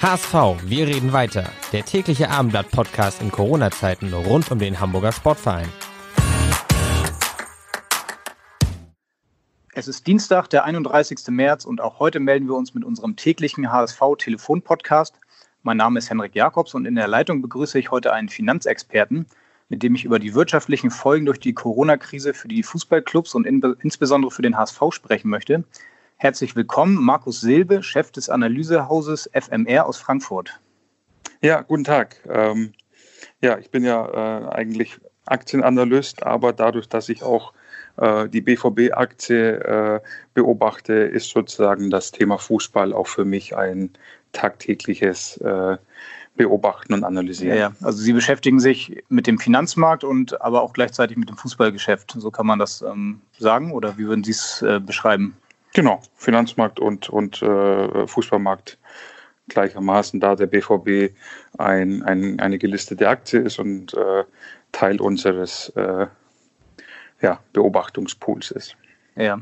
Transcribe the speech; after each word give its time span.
HSV, 0.00 0.32
wir 0.62 0.86
reden 0.86 1.12
weiter. 1.12 1.50
Der 1.72 1.84
tägliche 1.84 2.30
Abendblatt-Podcast 2.30 3.20
in 3.20 3.32
Corona-Zeiten 3.32 4.14
rund 4.14 4.48
um 4.52 4.60
den 4.60 4.78
Hamburger 4.78 5.10
Sportverein. 5.10 5.66
Es 9.72 9.88
ist 9.88 10.06
Dienstag, 10.06 10.50
der 10.50 10.62
31. 10.62 11.18
März 11.30 11.64
und 11.64 11.80
auch 11.80 11.98
heute 11.98 12.20
melden 12.20 12.46
wir 12.46 12.54
uns 12.54 12.74
mit 12.74 12.84
unserem 12.84 13.16
täglichen 13.16 13.72
HSV-Telefon-Podcast. 13.72 15.18
Mein 15.64 15.78
Name 15.78 15.98
ist 15.98 16.10
Henrik 16.10 16.36
Jakobs 16.36 16.74
und 16.74 16.86
in 16.86 16.94
der 16.94 17.08
Leitung 17.08 17.42
begrüße 17.42 17.76
ich 17.76 17.90
heute 17.90 18.12
einen 18.12 18.28
Finanzexperten, 18.28 19.26
mit 19.68 19.82
dem 19.82 19.96
ich 19.96 20.04
über 20.04 20.20
die 20.20 20.32
wirtschaftlichen 20.32 20.92
Folgen 20.92 21.26
durch 21.26 21.40
die 21.40 21.54
Corona-Krise 21.54 22.34
für 22.34 22.46
die 22.46 22.62
Fußballclubs 22.62 23.34
und 23.34 23.48
in, 23.48 23.60
insbesondere 23.80 24.30
für 24.30 24.42
den 24.42 24.56
HSV 24.56 24.80
sprechen 24.92 25.28
möchte. 25.28 25.64
Herzlich 26.20 26.56
willkommen, 26.56 26.96
Markus 26.96 27.40
Silbe, 27.40 27.80
Chef 27.84 28.10
des 28.10 28.28
Analysehauses 28.28 29.30
FMR 29.32 29.86
aus 29.86 29.98
Frankfurt. 29.98 30.58
Ja, 31.42 31.60
guten 31.60 31.84
Tag. 31.84 32.16
Ähm, 32.28 32.72
ja, 33.40 33.56
ich 33.56 33.70
bin 33.70 33.84
ja 33.84 34.04
äh, 34.04 34.48
eigentlich 34.48 34.98
Aktienanalyst, 35.26 36.24
aber 36.24 36.52
dadurch, 36.52 36.88
dass 36.88 37.08
ich 37.08 37.22
auch 37.22 37.52
äh, 37.98 38.28
die 38.28 38.40
BVB-Aktie 38.40 39.60
äh, 39.60 40.00
beobachte, 40.34 40.92
ist 40.92 41.30
sozusagen 41.30 41.88
das 41.88 42.10
Thema 42.10 42.36
Fußball 42.38 42.92
auch 42.92 43.06
für 43.06 43.24
mich 43.24 43.56
ein 43.56 43.90
tagtägliches 44.32 45.36
äh, 45.36 45.76
Beobachten 46.36 46.94
und 46.94 47.04
Analysieren. 47.04 47.56
Ja, 47.56 47.72
also 47.80 47.98
Sie 47.98 48.12
beschäftigen 48.12 48.58
sich 48.58 49.04
mit 49.08 49.28
dem 49.28 49.38
Finanzmarkt 49.38 50.02
und 50.02 50.40
aber 50.40 50.62
auch 50.62 50.72
gleichzeitig 50.72 51.16
mit 51.16 51.28
dem 51.28 51.36
Fußballgeschäft. 51.36 52.16
So 52.18 52.32
kann 52.32 52.46
man 52.46 52.58
das 52.58 52.82
ähm, 52.82 53.20
sagen 53.38 53.70
oder 53.70 53.98
wie 53.98 54.08
würden 54.08 54.24
Sie 54.24 54.32
es 54.32 54.62
äh, 54.62 54.80
beschreiben? 54.80 55.36
Genau, 55.74 56.00
Finanzmarkt 56.16 56.80
und, 56.80 57.08
und 57.08 57.42
äh, 57.42 58.06
Fußballmarkt 58.06 58.78
gleichermaßen, 59.48 60.20
da 60.20 60.34
der 60.36 60.46
BVB 60.46 61.14
ein, 61.56 62.02
ein, 62.02 62.40
eine 62.40 62.58
gelistete 62.58 63.08
Aktie 63.08 63.40
ist 63.40 63.58
und 63.58 63.94
äh, 63.94 64.24
Teil 64.72 65.00
unseres 65.00 65.70
äh, 65.70 66.06
ja, 67.20 67.40
Beobachtungspools 67.52 68.50
ist. 68.50 68.76
Ja, 69.16 69.40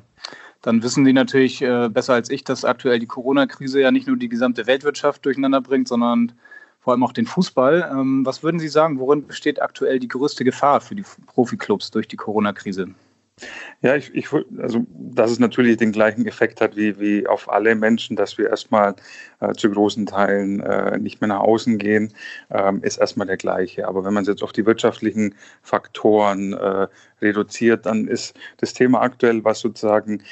dann 0.63 0.83
wissen 0.83 1.05
Sie 1.05 1.13
natürlich 1.13 1.63
äh, 1.63 1.89
besser 1.89 2.15
als 2.15 2.31
ich, 2.31 2.45
dass 2.45 2.65
aktuell 2.65 2.99
die 2.99 3.07
Corona-Krise 3.07 3.81
ja 3.81 3.91
nicht 3.91 4.07
nur 4.07 4.17
die 4.17 4.29
gesamte 4.29 4.67
Weltwirtschaft 4.67 5.25
durcheinander 5.25 5.61
bringt, 5.61 5.89
sondern 5.89 6.33
vor 6.81 6.93
allem 6.93 7.03
auch 7.03 7.13
den 7.13 7.27
Fußball. 7.27 7.89
Ähm, 7.91 8.25
was 8.25 8.43
würden 8.43 8.61
Sie 8.61 8.69
sagen, 8.69 8.99
worin 8.99 9.27
besteht 9.27 9.61
aktuell 9.61 9.99
die 9.99 10.09
größte 10.09 10.45
Gefahr 10.45 10.81
für 10.81 10.95
die 10.95 11.05
Profiklubs 11.27 11.91
durch 11.91 12.09
die 12.09 12.17
Corona-Krise? 12.17 12.89
Ja, 13.83 13.95
ich, 13.95 14.15
ich 14.15 14.29
also 14.33 14.87
dass 14.91 15.31
es 15.31 15.39
natürlich 15.39 15.77
den 15.77 15.93
gleichen 15.93 16.27
Effekt 16.27 16.61
hat 16.63 16.77
wie, 16.77 16.99
wie 16.99 17.27
auf 17.27 17.51
alle 17.51 17.75
Menschen, 17.75 18.17
dass 18.17 18.39
wir 18.39 18.49
erstmal 18.49 18.97
äh, 19.41 19.53
zu 19.53 19.71
großen 19.71 20.07
Teilen 20.07 20.61
äh, 20.61 20.99
nicht 20.99 21.21
mehr 21.21 21.29
nach 21.29 21.41
außen 21.41 21.77
gehen, 21.77 22.13
ähm, 22.51 22.83
ist 22.83 22.97
erstmal 22.97 23.27
der 23.27 23.37
gleiche. 23.37 23.87
Aber 23.87 24.05
wenn 24.05 24.15
man 24.15 24.23
es 24.23 24.29
jetzt 24.29 24.43
auf 24.43 24.53
die 24.53 24.65
wirtschaftlichen 24.65 25.35
Faktoren 25.63 26.55
äh, 26.55 26.89
reduziert, 27.21 27.85
dann 27.85 28.09
ist 28.09 28.35
das 28.57 28.73
Thema 28.73 29.03
aktuell, 29.03 29.45
was 29.45 29.61
sozusagen, 29.61 30.23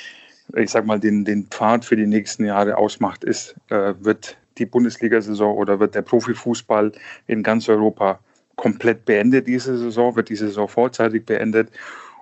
ich 0.56 0.70
sag 0.70 0.86
mal, 0.86 0.98
den, 0.98 1.26
den 1.26 1.46
Pfad 1.48 1.84
für 1.84 1.96
die 1.96 2.06
nächsten 2.06 2.46
Jahre 2.46 2.78
ausmacht, 2.78 3.22
ist, 3.24 3.54
äh, 3.68 3.92
wird 4.00 4.38
die 4.56 4.66
Bundesliga-Saison 4.66 5.54
oder 5.56 5.78
wird 5.80 5.94
der 5.94 6.02
Profifußball 6.02 6.92
in 7.26 7.42
ganz 7.42 7.68
Europa 7.68 8.20
komplett 8.56 9.04
beendet 9.04 9.46
diese 9.46 9.76
Saison, 9.76 10.16
wird 10.16 10.28
diese 10.30 10.46
Saison 10.46 10.68
vorzeitig 10.68 11.26
beendet 11.26 11.70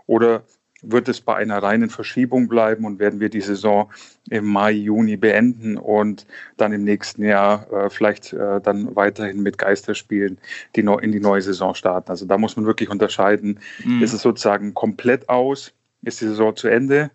oder 0.06 0.42
wird 0.82 1.08
es 1.08 1.20
bei 1.20 1.36
einer 1.36 1.62
reinen 1.62 1.88
Verschiebung 1.88 2.48
bleiben 2.48 2.84
und 2.84 2.98
werden 2.98 3.20
wir 3.20 3.28
die 3.28 3.40
Saison 3.40 3.90
im 4.28 4.46
Mai, 4.46 4.72
Juni 4.72 5.16
beenden 5.16 5.76
und 5.76 6.26
dann 6.56 6.72
im 6.72 6.84
nächsten 6.84 7.24
Jahr 7.24 7.72
äh, 7.72 7.90
vielleicht 7.90 8.32
äh, 8.32 8.60
dann 8.60 8.94
weiterhin 8.96 9.42
mit 9.42 9.58
Geisterspielen 9.58 10.38
die 10.76 10.80
in 10.80 11.12
die 11.12 11.20
neue 11.20 11.40
Saison 11.40 11.74
starten. 11.74 12.10
Also 12.10 12.26
da 12.26 12.36
muss 12.36 12.56
man 12.56 12.66
wirklich 12.66 12.90
unterscheiden, 12.90 13.60
mhm. 13.84 14.02
ist 14.02 14.12
es 14.12 14.22
sozusagen 14.22 14.74
komplett 14.74 15.28
aus, 15.28 15.72
ist 16.02 16.20
die 16.20 16.26
Saison 16.26 16.56
zu 16.56 16.68
Ende 16.68 17.10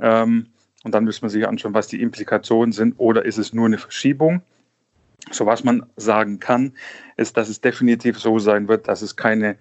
ähm, 0.00 0.48
und 0.82 0.92
dann 0.92 1.04
müssen 1.04 1.22
wir 1.22 1.30
sich 1.30 1.46
anschauen, 1.46 1.74
was 1.74 1.86
die 1.86 2.02
Implikationen 2.02 2.72
sind 2.72 2.94
oder 2.98 3.24
ist 3.24 3.38
es 3.38 3.52
nur 3.52 3.66
eine 3.66 3.78
Verschiebung. 3.78 4.42
So 5.30 5.46
was 5.46 5.62
man 5.62 5.86
sagen 5.96 6.40
kann, 6.40 6.72
ist, 7.16 7.36
dass 7.36 7.48
es 7.48 7.60
definitiv 7.60 8.18
so 8.18 8.40
sein 8.40 8.66
wird, 8.66 8.88
dass 8.88 9.02
es 9.02 9.14
keine 9.14 9.56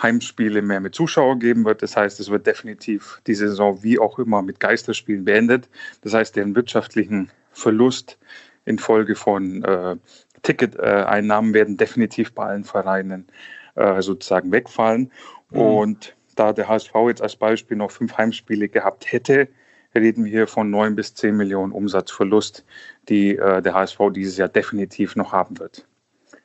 Heimspiele 0.00 0.62
mehr 0.62 0.80
mit 0.80 0.94
Zuschauern 0.94 1.38
geben 1.38 1.64
wird. 1.64 1.82
Das 1.82 1.96
heißt, 1.96 2.18
es 2.20 2.30
wird 2.30 2.46
definitiv 2.46 3.20
die 3.26 3.34
Saison 3.34 3.82
wie 3.82 3.98
auch 3.98 4.18
immer 4.18 4.42
mit 4.42 4.60
Geisterspielen 4.60 5.24
beendet. 5.24 5.68
Das 6.02 6.14
heißt, 6.14 6.36
den 6.36 6.54
wirtschaftlichen 6.54 7.30
Verlust 7.52 8.18
infolge 8.64 9.14
von 9.14 9.62
äh, 9.64 9.96
Ticketeinnahmen 10.42 11.54
werden 11.54 11.76
definitiv 11.76 12.32
bei 12.32 12.46
allen 12.46 12.64
Vereinen 12.64 13.26
äh, 13.74 14.00
sozusagen 14.02 14.50
wegfallen. 14.50 15.10
Mhm. 15.50 15.58
Und 15.58 16.16
da 16.36 16.52
der 16.52 16.68
HSV 16.68 16.92
jetzt 17.08 17.22
als 17.22 17.36
Beispiel 17.36 17.76
noch 17.76 17.90
fünf 17.90 18.16
Heimspiele 18.16 18.68
gehabt 18.68 19.10
hätte, 19.12 19.48
reden 19.94 20.24
wir 20.24 20.30
hier 20.30 20.46
von 20.46 20.70
neun 20.70 20.96
bis 20.96 21.14
zehn 21.14 21.36
Millionen 21.36 21.72
Umsatzverlust, 21.72 22.64
die 23.08 23.36
äh, 23.36 23.60
der 23.60 23.74
HSV 23.74 23.98
dieses 24.14 24.36
Jahr 24.38 24.48
definitiv 24.48 25.16
noch 25.16 25.32
haben 25.32 25.58
wird. 25.58 25.86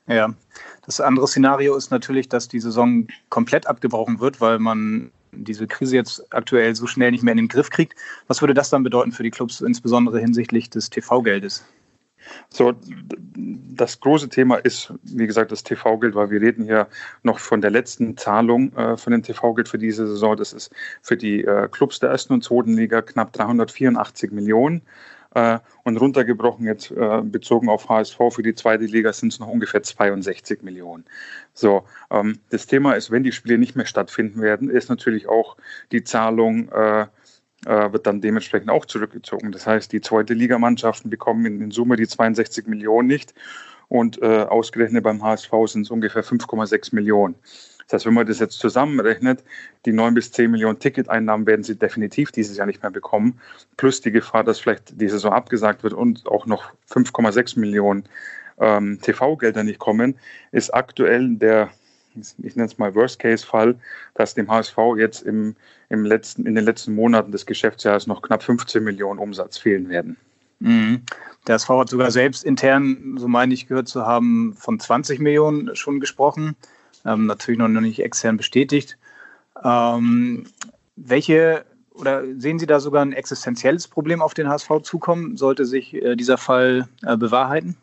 Ja, 0.07 0.33
das 0.85 1.01
andere 1.01 1.27
Szenario 1.27 1.75
ist 1.75 1.91
natürlich, 1.91 2.29
dass 2.29 2.47
die 2.47 2.61
Saison 2.61 3.07
komplett 3.29 3.67
abgebrochen 3.67 4.19
wird, 4.19 4.39
weil 4.39 4.57
man 4.57 5.11
diese 5.33 5.67
Krise 5.67 5.95
jetzt 5.95 6.33
aktuell 6.33 6.75
so 6.75 6.87
schnell 6.87 7.11
nicht 7.11 7.23
mehr 7.23 7.33
in 7.33 7.37
den 7.37 7.47
Griff 7.49 7.69
kriegt. 7.69 7.93
Was 8.27 8.41
würde 8.41 8.53
das 8.53 8.69
dann 8.69 8.83
bedeuten 8.83 9.11
für 9.11 9.23
die 9.23 9.31
Clubs, 9.31 9.61
insbesondere 9.61 10.19
hinsichtlich 10.19 10.69
des 10.69 10.89
TV-Geldes? 10.89 11.65
So, 12.49 12.73
das 13.35 13.99
große 13.99 14.29
Thema 14.29 14.55
ist, 14.55 14.93
wie 15.03 15.27
gesagt, 15.27 15.51
das 15.51 15.63
TV-Geld, 15.63 16.15
weil 16.15 16.29
wir 16.29 16.41
reden 16.41 16.63
hier 16.63 16.87
noch 17.23 17.39
von 17.39 17.61
der 17.61 17.71
letzten 17.71 18.17
Zahlung 18.17 18.73
äh, 18.75 18.97
von 18.97 19.11
dem 19.11 19.23
TV-Geld 19.23 19.69
für 19.69 19.77
diese 19.77 20.07
Saison. 20.07 20.35
Das 20.35 20.53
ist 20.53 20.71
für 21.01 21.15
die 21.15 21.43
äh, 21.43 21.67
Clubs 21.69 21.99
der 21.99 22.09
ersten 22.09 22.33
und 22.33 22.43
zweiten 22.43 22.75
Liga 22.75 23.01
knapp 23.01 23.33
384 23.33 24.31
Millionen. 24.31 24.81
Äh, 25.37 25.59
und 25.83 25.97
runtergebrochen 25.97 26.65
jetzt 26.65 26.89
äh, 26.89 27.21
bezogen 27.21 27.69
auf 27.69 27.87
HSV 27.87 28.17
für 28.31 28.41
die 28.41 28.55
zweite 28.55 28.85
Liga 28.85 29.13
sind 29.13 29.33
es 29.33 29.39
noch 29.39 29.47
ungefähr 29.47 29.83
62 29.83 30.63
Millionen. 30.63 31.05
So, 31.53 31.83
ähm, 32.09 32.39
das 32.49 32.65
Thema 32.65 32.93
ist, 32.93 33.11
wenn 33.11 33.21
die 33.21 33.31
Spiele 33.31 33.59
nicht 33.59 33.75
mehr 33.75 33.85
stattfinden 33.85 34.41
werden, 34.41 34.67
ist 34.67 34.89
natürlich 34.89 35.27
auch 35.27 35.55
die 35.91 36.03
Zahlung 36.03 36.69
äh, 36.69 37.05
wird 37.65 38.07
dann 38.07 38.21
dementsprechend 38.21 38.69
auch 38.69 38.85
zurückgezogen. 38.85 39.51
Das 39.51 39.67
heißt, 39.67 39.91
die 39.91 40.01
zweite 40.01 40.33
Ligamannschaften 40.33 41.11
bekommen 41.11 41.45
in, 41.45 41.71
Summe 41.71 41.97
die 41.97 42.07
62 42.07 42.65
Millionen 42.65 43.07
nicht 43.07 43.35
und 43.89 44.21
äh, 44.21 44.43
ausgerechnet 44.43 45.03
beim 45.03 45.21
HSV 45.21 45.51
sind 45.65 45.81
es 45.83 45.91
ungefähr 45.91 46.23
5,6 46.23 46.95
Millionen. 46.95 47.35
Das 47.87 47.99
heißt, 47.99 48.05
wenn 48.05 48.15
man 48.15 48.27
das 48.27 48.39
jetzt 48.39 48.59
zusammenrechnet, 48.59 49.43
die 49.85 49.93
9 49.93 50.13
bis 50.13 50.31
10 50.31 50.51
Millionen 50.51 50.79
Ticketeinnahmen 50.79 51.47
werden 51.47 51.63
sie 51.63 51.77
definitiv 51.77 52.31
dieses 52.31 52.57
Jahr 52.57 52.67
nicht 52.67 52.83
mehr 52.83 52.91
bekommen. 52.91 53.39
Plus 53.77 54.01
die 54.01 54.11
Gefahr, 54.11 54.43
dass 54.43 54.59
vielleicht 54.59 54.99
die 54.99 55.07
Saison 55.07 55.31
abgesagt 55.31 55.83
wird 55.83 55.93
und 55.93 56.27
auch 56.27 56.45
noch 56.45 56.71
5,6 56.91 57.57
Millionen 57.57 58.03
ähm, 58.59 58.99
TV-Gelder 59.01 59.63
nicht 59.63 59.79
kommen, 59.79 60.15
ist 60.51 60.73
aktuell 60.73 61.35
der, 61.35 61.69
ich 62.15 62.55
nenne 62.57 62.67
es 62.67 62.77
mal 62.77 62.93
Worst-Case-Fall, 62.93 63.75
dass 64.15 64.33
dem 64.33 64.51
HSV 64.51 64.77
jetzt 64.97 65.21
im, 65.21 65.55
im 65.87 66.03
letzten, 66.03 66.45
in 66.45 66.55
den 66.55 66.65
letzten 66.65 66.93
Monaten 66.93 67.31
des 67.31 67.45
Geschäftsjahres 67.45 68.05
noch 68.05 68.21
knapp 68.21 68.43
15 68.43 68.83
Millionen 68.83 69.19
Umsatz 69.19 69.57
fehlen 69.57 69.87
werden. 69.87 70.17
Mhm. 70.59 71.03
Der 71.47 71.55
SV 71.55 71.79
hat 71.79 71.89
sogar 71.89 72.11
selbst 72.11 72.43
intern, 72.43 73.15
so 73.17 73.29
meine 73.29 73.53
ich 73.53 73.67
gehört 73.67 73.87
zu 73.87 74.05
haben, 74.05 74.55
von 74.57 74.77
20 74.77 75.19
Millionen 75.19 75.73
schon 75.77 76.01
gesprochen 76.01 76.57
ähm, 77.07 77.25
natürlich 77.25 77.59
noch 77.59 77.69
nicht 77.69 77.99
extern 78.03 78.37
bestätigt. 78.37 78.97
Ähm, 79.63 80.45
welche 80.95 81.65
oder 81.93 82.23
sehen 82.37 82.59
Sie 82.59 82.67
da 82.67 82.79
sogar 82.79 83.03
ein 83.03 83.13
existenzielles 83.13 83.87
Problem 83.87 84.21
auf 84.21 84.33
den 84.33 84.47
HSV 84.47 84.81
zukommen? 84.83 85.35
Sollte 85.35 85.65
sich 85.65 85.93
äh, 85.95 86.15
dieser 86.15 86.37
Fall 86.37 86.87
äh, 87.03 87.17
bewahrheiten? 87.17 87.77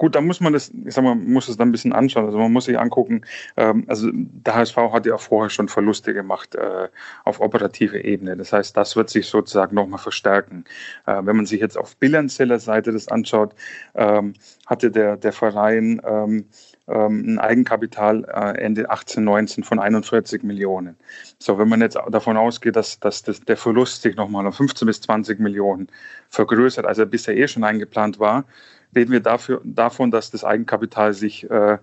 Gut, 0.00 0.14
da 0.14 0.22
muss 0.22 0.40
man 0.40 0.54
das, 0.54 0.72
ich 0.86 0.94
sag 0.94 1.04
mal, 1.04 1.14
muss 1.14 1.46
es 1.50 1.58
dann 1.58 1.68
ein 1.68 1.72
bisschen 1.72 1.92
anschauen. 1.92 2.24
Also 2.24 2.38
man 2.38 2.50
muss 2.50 2.64
sich 2.64 2.78
angucken, 2.78 3.20
ähm, 3.58 3.84
also 3.86 4.08
der 4.10 4.54
HSV 4.54 4.78
hat 4.94 5.04
ja 5.04 5.18
vorher 5.18 5.50
schon 5.50 5.68
Verluste 5.68 6.14
gemacht 6.14 6.54
äh, 6.54 6.88
auf 7.26 7.38
operative 7.38 8.02
Ebene. 8.02 8.34
Das 8.34 8.50
heißt, 8.50 8.74
das 8.74 8.96
wird 8.96 9.10
sich 9.10 9.26
sozusagen 9.26 9.74
nochmal 9.74 9.98
verstärken. 9.98 10.64
Äh, 11.04 11.20
wenn 11.24 11.36
man 11.36 11.44
sich 11.44 11.60
jetzt 11.60 11.76
auf 11.76 11.98
bilanzieller 11.98 12.58
Seite 12.60 12.92
das 12.92 13.08
anschaut, 13.08 13.54
ähm, 13.94 14.32
hatte 14.66 14.90
der, 14.90 15.18
der 15.18 15.34
Verein 15.34 16.00
ähm, 16.02 16.46
ähm 16.88 17.34
ein 17.34 17.38
Eigenkapital 17.38 18.24
äh, 18.24 18.58
Ende 18.58 18.88
18, 18.88 19.22
19 19.22 19.64
von 19.64 19.78
41 19.78 20.42
Millionen. 20.42 20.96
So, 21.38 21.58
wenn 21.58 21.68
man 21.68 21.82
jetzt 21.82 21.98
davon 22.08 22.38
ausgeht, 22.38 22.74
dass, 22.74 23.00
dass 23.00 23.22
das, 23.22 23.42
der 23.42 23.58
Verlust 23.58 24.00
sich 24.00 24.16
nochmal 24.16 24.46
um 24.46 24.52
15 24.54 24.86
bis 24.86 25.02
20 25.02 25.40
Millionen 25.40 25.88
vergrößert, 26.30 26.86
als 26.86 26.96
er 26.96 27.04
bisher 27.04 27.36
eh 27.36 27.46
schon 27.46 27.64
eingeplant 27.64 28.18
war, 28.18 28.46
reden 28.94 29.12
wir 29.12 29.20
dafür, 29.20 29.60
davon, 29.64 30.10
dass 30.10 30.30
das 30.30 30.44
Eigenkapital 30.44 31.12
sich 31.14 31.48
äh, 31.50 31.78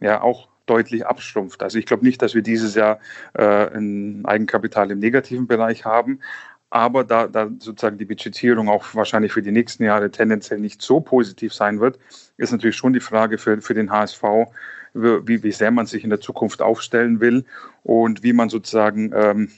ja 0.00 0.22
auch 0.22 0.48
deutlich 0.66 1.06
abschrumpft. 1.06 1.62
Also 1.62 1.78
ich 1.78 1.86
glaube 1.86 2.04
nicht, 2.04 2.22
dass 2.22 2.34
wir 2.34 2.42
dieses 2.42 2.74
Jahr 2.74 3.00
äh, 3.34 3.66
ein 3.76 4.24
Eigenkapital 4.24 4.90
im 4.90 5.00
negativen 5.00 5.46
Bereich 5.46 5.84
haben. 5.84 6.20
Aber 6.70 7.02
da, 7.02 7.26
da 7.26 7.48
sozusagen 7.58 7.98
die 7.98 8.04
Budgetierung 8.04 8.68
auch 8.68 8.94
wahrscheinlich 8.94 9.32
für 9.32 9.42
die 9.42 9.50
nächsten 9.50 9.82
Jahre 9.82 10.12
tendenziell 10.12 10.60
nicht 10.60 10.80
so 10.80 11.00
positiv 11.00 11.52
sein 11.52 11.80
wird, 11.80 11.98
ist 12.36 12.52
natürlich 12.52 12.76
schon 12.76 12.92
die 12.92 13.00
Frage 13.00 13.38
für, 13.38 13.60
für 13.60 13.74
den 13.74 13.90
HSV, 13.90 14.22
wie, 14.94 15.42
wie 15.42 15.52
sehr 15.52 15.72
man 15.72 15.86
sich 15.86 16.04
in 16.04 16.10
der 16.10 16.20
Zukunft 16.20 16.62
aufstellen 16.62 17.18
will 17.18 17.44
und 17.82 18.22
wie 18.22 18.32
man 18.32 18.48
sozusagen 18.48 19.10
ähm, 19.12 19.50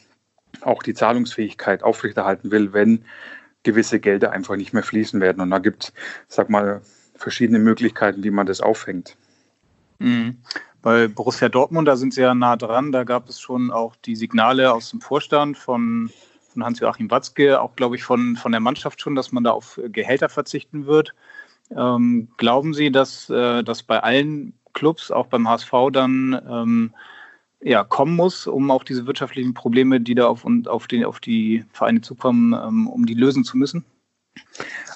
auch 0.63 0.83
die 0.83 0.95
Zahlungsfähigkeit 0.95 1.83
aufrechterhalten 1.83 2.51
will, 2.51 2.73
wenn 2.73 3.05
gewisse 3.63 4.01
Gelder 4.01 4.33
einfach 4.33 4.57
nicht 4.57 4.73
mehr 4.73 4.83
fließen 4.83 5.21
werden. 5.21 5.41
Und 5.41 5.51
da 5.51 5.59
gibt 5.59 5.85
es, 5.85 5.93
sag 6.29 6.51
mal, 6.51 6.83
verschiedene 7.15 7.59
Möglichkeiten, 7.59 8.25
wie 8.25 8.31
man 8.31 8.47
das 8.47 8.61
aufhängt. 8.61 9.17
Mhm. 9.99 10.39
Bei 10.83 11.07
Borussia 11.07 11.49
Dortmund, 11.49 11.87
da 11.87 11.97
sind 11.97 12.13
sie 12.13 12.23
ja 12.23 12.35
nah 12.35 12.57
dran. 12.57 12.91
Da 12.91 13.05
gab 13.05 13.29
es 13.29 13.41
schon 13.41 13.71
auch 13.71 13.95
die 13.97 14.17
Signale 14.17 14.73
aus 14.73 14.91
dem 14.91 15.01
Vorstand 15.01 15.57
von, 15.57 16.11
von 16.49 16.65
Hans-Joachim 16.65 17.11
Watzke, 17.11 17.61
auch 17.61 17.77
glaube 17.77 17.95
ich 17.95 18.03
von, 18.03 18.37
von 18.37 18.51
der 18.51 18.61
Mannschaft 18.61 19.01
schon, 19.01 19.15
dass 19.15 19.31
man 19.31 19.45
da 19.45 19.53
auf 19.53 19.81
Gehälter 19.85 20.29
verzichten 20.29 20.87
wird. 20.87 21.15
Ähm, 21.71 22.29
glauben 22.37 22.75
Sie, 22.75 22.91
dass 22.91 23.31
äh, 23.31 23.63
das 23.63 23.85
bei 23.85 24.03
allen 24.03 24.55
Clubs, 24.73 25.13
auch 25.13 25.27
beim 25.27 25.49
HSV, 25.49 25.73
dann 25.93 26.41
ähm, 26.51 26.95
ja, 27.63 27.85
kommen 27.85 28.17
muss, 28.17 28.47
um 28.47 28.71
auch 28.71 28.85
diese 28.85 29.07
wirtschaftlichen 29.07 29.55
Probleme, 29.55 30.01
die 30.01 30.15
da 30.15 30.27
auf, 30.27 30.45
auf, 30.67 30.87
den, 30.87 31.05
auf 31.05 31.21
die 31.21 31.65
Vereine 31.73 32.01
zukommen, 32.01 32.53
ähm, 32.53 32.89
um 32.89 33.07
die 33.07 33.15
lösen 33.15 33.45
zu 33.45 33.57
müssen? 33.57 33.85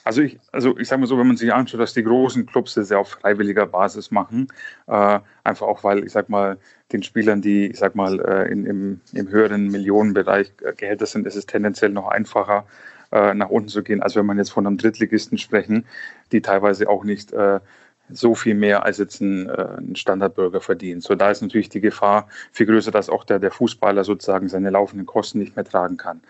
Also 0.05 0.23
ich, 0.23 0.39
also 0.53 0.79
ich 0.79 0.89
sage 0.89 1.01
mal 1.01 1.07
so, 1.07 1.19
wenn 1.19 1.27
man 1.27 1.37
sich 1.37 1.53
anschaut, 1.53 1.81
dass 1.81 1.95
die 1.95 2.03
großen 2.03 2.47
Clubs 2.47 2.75
das 2.75 2.91
ja 2.91 2.99
auf 2.99 3.09
freiwilliger 3.09 3.67
Basis 3.67 4.11
machen, 4.11 4.49
äh, 4.87 5.21
einfach 5.45 5.67
auch 5.67 5.85
weil, 5.85 6.05
ich 6.05 6.13
sag 6.13 6.29
mal, 6.29 6.59
den 6.93 7.03
Spielern, 7.03 7.43
die, 7.43 7.67
ich 7.67 7.79
sag 7.79 7.97
mal, 7.97 8.21
äh, 8.21 8.51
in, 8.51 8.67
im, 8.67 9.01
im 9.13 9.29
höheren 9.29 9.69
Millionenbereich 9.69 10.53
äh, 10.63 10.73
Gehälter 10.75 11.07
sind, 11.07 11.27
ist 11.27 11.37
es 11.37 11.47
tendenziell 11.47 11.91
noch 11.91 12.09
einfacher, 12.09 12.67
äh, 13.13 13.35
nach 13.35 13.49
unten 13.49 13.69
zu 13.69 13.83
gehen, 13.83 14.03
als 14.03 14.17
wenn 14.17 14.27
man 14.27 14.39
jetzt 14.39 14.51
von 14.51 14.67
einem 14.67 14.79
Drittligisten 14.79 15.39
sprechen, 15.39 15.85
die 16.33 16.41
teilweise 16.41 16.89
auch 16.89 17.05
nicht 17.05 17.33
äh, 17.33 17.61
so 18.09 18.35
viel 18.35 18.55
mehr 18.55 18.85
als 18.85 18.99
jetzt 18.99 19.21
ein, 19.21 19.49
äh, 19.49 19.67
ein, 19.79 19.97
Standardbürger 19.97 20.61
verdient. 20.61 21.03
So 21.03 21.15
da 21.15 21.31
ist 21.31 21.43
natürlich 21.43 21.69
die 21.69 21.81
Gefahr 21.81 22.29
viel 22.53 22.67
größer, 22.67 22.91
dass 22.91 23.09
auch 23.09 23.25
der, 23.25 23.39
der 23.39 23.51
Fußballer 23.51 24.05
sozusagen 24.05 24.49
seine 24.49 24.71
laufenden 24.71 25.07
Kosten 25.07 25.39
nicht 25.39 25.57
mehr 25.57 25.65
tragen 25.65 25.97
kann. 25.97 26.21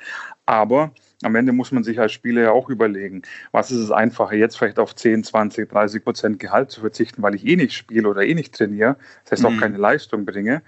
Aber 0.47 0.93
am 1.23 1.35
Ende 1.35 1.53
muss 1.53 1.73
man 1.73 1.85
sich 1.85 1.99
als 1.99 2.13
Spieler 2.13 2.43
ja 2.43 2.51
auch 2.53 2.69
überlegen, 2.69 3.23
was 3.53 3.71
ist 3.71 3.79
es 3.79 3.91
einfacher, 3.91 4.35
jetzt 4.35 4.57
vielleicht 4.57 4.79
auf 4.79 4.95
10, 4.95 5.25
20, 5.25 5.69
30 5.69 6.05
Prozent 6.05 6.39
Gehalt 6.39 6.71
zu 6.71 6.81
verzichten, 6.81 7.23
weil 7.23 7.35
ich 7.35 7.47
eh 7.47 7.57
nicht 7.57 7.75
spiele 7.75 8.09
oder 8.09 8.23
eh 8.23 8.35
nicht 8.35 8.55
trainiere, 8.55 8.97
das 9.25 9.33
heißt 9.33 9.47
auch 9.47 9.51
mhm. 9.51 9.61
keine 9.61 9.79
Leistung 9.79 10.25
bringe, 10.25 10.63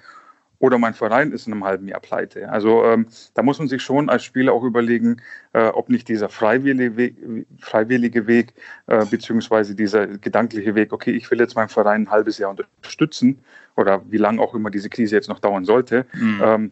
oder 0.61 0.79
mein 0.79 0.95
Verein 0.95 1.33
ist 1.33 1.47
in 1.47 1.53
einem 1.53 1.65
halben 1.65 1.87
Jahr 1.87 2.01
pleite. 2.01 2.51
Also 2.51 2.85
ähm, 2.85 3.07
da 3.35 3.43
muss 3.43 3.59
man 3.59 3.69
sich 3.69 3.83
schon 3.83 4.09
als 4.09 4.25
Spieler 4.25 4.53
auch 4.53 4.65
überlegen, 4.65 5.23
äh, 5.53 5.69
ob 5.69 5.89
nicht 5.89 6.09
dieser 6.09 6.29
freiwillige 6.29 6.97
Weg, 6.97 7.17
freiwillige 7.59 8.27
Weg 8.27 8.55
äh, 8.87 9.05
beziehungsweise 9.05 9.75
dieser 9.75 10.07
gedankliche 10.07 10.75
Weg, 10.75 10.93
okay, 10.93 11.13
ich 11.13 11.31
will 11.31 11.39
jetzt 11.39 11.55
meinen 11.55 11.69
Verein 11.69 12.03
ein 12.03 12.11
halbes 12.11 12.39
Jahr 12.39 12.51
unterstützen 12.51 13.39
oder 13.77 14.03
wie 14.11 14.17
lange 14.17 14.41
auch 14.43 14.55
immer 14.55 14.71
diese 14.71 14.91
Krise 14.91 15.15
jetzt 15.15 15.29
noch 15.29 15.39
dauern 15.39 15.65
sollte. 15.65 16.07
Mhm. 16.15 16.43
Ähm, 16.43 16.71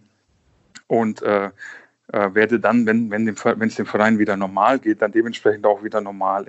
und 0.88 1.22
äh, 1.22 1.50
äh, 2.12 2.34
werde 2.34 2.60
dann, 2.60 2.86
wenn 2.86 3.10
wenn 3.10 3.28
es 3.28 3.74
dem 3.76 3.86
Verein 3.86 4.18
wieder 4.18 4.36
normal 4.36 4.78
geht, 4.78 5.02
dann 5.02 5.12
dementsprechend 5.12 5.66
auch 5.66 5.82
wieder 5.82 6.00
normal 6.00 6.46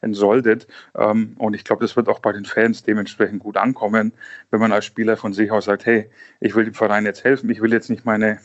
entsoldet. 0.00 0.66
Ähm, 0.94 1.34
und 1.38 1.54
ich 1.54 1.64
glaube, 1.64 1.82
das 1.82 1.96
wird 1.96 2.08
auch 2.08 2.20
bei 2.20 2.32
den 2.32 2.44
Fans 2.44 2.82
dementsprechend 2.82 3.40
gut 3.40 3.56
ankommen, 3.56 4.12
wenn 4.50 4.60
man 4.60 4.72
als 4.72 4.84
Spieler 4.84 5.16
von 5.16 5.32
sich 5.32 5.50
aus 5.50 5.66
sagt, 5.66 5.86
hey, 5.86 6.10
ich 6.40 6.54
will 6.54 6.64
dem 6.64 6.74
Verein 6.74 7.06
jetzt 7.06 7.24
helfen, 7.24 7.50
ich 7.50 7.60
will 7.60 7.72
jetzt 7.72 7.90
nicht 7.90 8.04
meine 8.04 8.38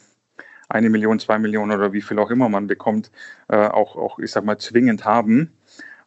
eine 0.69 0.89
Million, 0.89 1.19
zwei 1.19 1.39
Millionen 1.39 1.71
oder 1.71 1.93
wie 1.93 2.01
viel 2.01 2.19
auch 2.19 2.29
immer 2.29 2.47
man 2.47 2.67
bekommt, 2.67 3.11
äh, 3.47 3.57
auch, 3.57 3.95
auch, 3.95 4.19
ich 4.19 4.31
sag 4.31 4.45
mal, 4.45 4.59
zwingend 4.59 5.03
haben. 5.03 5.51